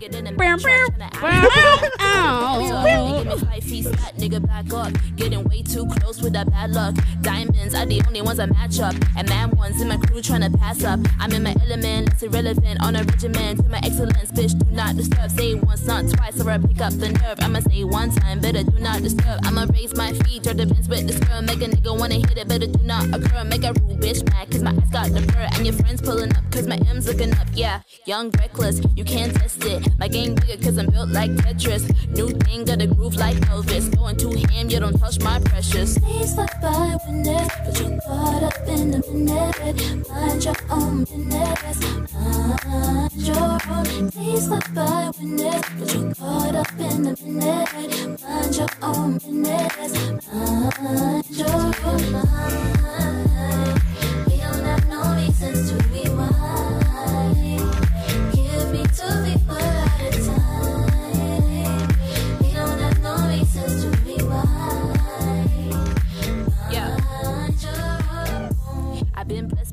Nigga 4.18 4.46
back 4.46 4.74
up, 4.74 4.92
getting 5.16 5.44
way 5.46 5.62
too 5.62 5.86
close 5.88 6.22
with 6.22 6.34
that 6.34 6.50
bad 6.50 6.72
luck. 6.72 6.96
Diamonds 7.22 7.74
are 7.76 7.86
the 7.86 8.02
only 8.08 8.22
ones 8.22 8.40
I 8.40 8.48
match 8.48 8.80
up, 8.80 8.96
and 9.16 9.30
mad 9.30 9.56
ones 9.56 9.80
in 9.80 9.88
my 9.88 9.98
crew 9.98 10.22
trying 10.22 10.42
to 10.42 10.58
pass 10.58 10.84
up. 10.84 11.00
I'm 11.20 11.32
in 11.32 11.44
my 11.44 11.56
element, 11.62 12.10
it's 12.14 12.24
irrelevant 12.24 12.82
on 12.84 12.96
a 12.96 13.04
regimen 13.04 13.58
to 13.58 13.70
my 13.70 13.80
excellence. 13.84 14.32
Bitch, 14.32 14.58
do 14.58 14.70
not 14.72 14.96
disturb. 14.96 15.32
Say 15.32 15.56
once, 15.56 15.86
not 15.86 16.10
twice, 16.10 16.42
or 16.42 16.50
I 16.50 16.58
pick 16.58 16.82
up 16.82 16.94
the 16.94 17.10
nerve. 17.10 17.38
I'ma 17.40 17.60
say 17.60 17.84
one 17.84 18.12
time, 18.12 18.40
better 18.40 18.64
do 18.64 18.80
not 18.80 19.02
disturb. 19.02 19.40
I'ma 19.44 19.68
raise 19.72 19.96
my 19.96 20.14
feet, 20.14 20.48
or 20.48 20.54
the 20.54 20.66
bends 20.66 20.90
with 20.90 21.08
the 21.08 21.26
girl. 21.26 21.42
Make 21.42 21.62
a 21.62 21.68
nigga 21.68 21.98
wanna 21.98 22.16
hit 22.16 22.38
it, 22.38 22.48
better 22.48 22.68
do 22.68 22.84
not 22.84 23.06
occur. 23.14 23.44
Make 23.44 23.64
a 23.64 23.74
rude 23.84 24.00
bitch 24.02 24.28
mad, 24.30 24.50
cause 24.52 24.64
my 24.64 24.72
eyes 24.72 24.90
got 24.92 25.12
the 25.12 25.22
fur. 25.32 25.48
And 25.54 25.66
your 25.66 25.74
friends 25.74 26.02
pulling 26.02 26.36
up, 26.36 26.44
cause 26.52 26.68
my 26.68 26.78
M's 26.90 27.08
looking 27.08 27.34
up. 27.34 27.48
Yeah, 27.54 27.82
young, 28.06 28.32
reckless, 28.32 28.82
you 28.96 29.04
can't 29.04 29.34
test 29.36 29.64
it. 29.66 29.88
My 30.00 30.08
game 30.08 30.36
bigger, 30.36 30.62
cause 30.64 30.78
I'm 30.78 30.88
built 30.88 31.10
like 31.10 31.32
Tetris. 31.32 31.84
New 32.16 32.30
thing, 32.30 32.66
got 32.66 32.82
a 32.82 32.88
groove 32.88 33.16
like 33.16 33.38
Elvis. 33.52 33.96
Going 33.96 34.18
too 34.18 34.32
ham, 34.52 34.70
you 34.70 34.80
don't 34.80 34.98
touch 34.98 35.20
my 35.22 35.40
precious. 35.40 35.96
Days 35.96 36.34
slip 36.36 36.50
by 36.62 36.96
it, 36.96 37.52
but 37.66 37.80
you're 37.80 38.00
caught 38.02 38.44
up 38.44 38.68
in 38.68 38.94
a 38.94 39.02
minute. 39.12 40.08
Mind 40.10 40.44
your 40.46 40.56
own 40.70 41.04
business. 41.04 42.14
Mind 42.14 43.14
your 43.14 43.58
own. 43.70 44.10
Days 44.10 44.46
slip 44.46 44.64
by 44.74 45.12
it, 45.14 45.66
but 45.80 45.94
you're 45.94 46.14
caught 46.16 46.56
up 46.56 46.80
in 46.80 47.08
a 47.08 47.16
minute. 47.24 48.20
Mind 48.22 48.56
your 48.56 48.70
own 48.82 49.14
business. 49.18 50.18
Mind 50.34 51.26
your 51.30 51.50
own 51.86 52.12
mind. 52.12 53.27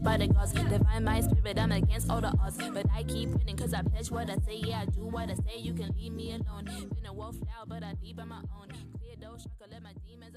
By 0.04 0.18
the 0.18 0.28
gods, 0.28 0.52
divine 0.52 1.02
my 1.02 1.20
spirit, 1.22 1.58
I'm 1.58 1.72
against 1.72 2.10
all 2.10 2.20
the 2.20 2.28
odds. 2.28 2.58
But 2.58 2.86
I 2.94 3.02
keep 3.04 3.30
winning 3.30 3.56
cause 3.56 3.72
I 3.72 3.82
pledge 3.82 4.10
what 4.10 4.30
I 4.30 4.36
say, 4.46 4.60
yeah, 4.62 4.82
I 4.82 4.84
do 4.84 5.00
what 5.00 5.30
I 5.30 5.34
say, 5.34 5.58
you 5.58 5.72
can 5.72 5.90
leave 5.96 6.12
me 6.12 6.32
alone. 6.32 6.66
Been 6.94 7.06
a 7.06 7.12
wolf 7.12 7.36
now, 7.40 7.64
but 7.66 7.82
I 7.82 7.94
leave 8.02 8.18
on 8.18 8.28
my 8.28 8.42
own. 8.60 8.68
Clear 8.98 9.16
those, 9.20 9.46
let 9.70 9.82
my 9.82 9.92
demons 10.06 10.36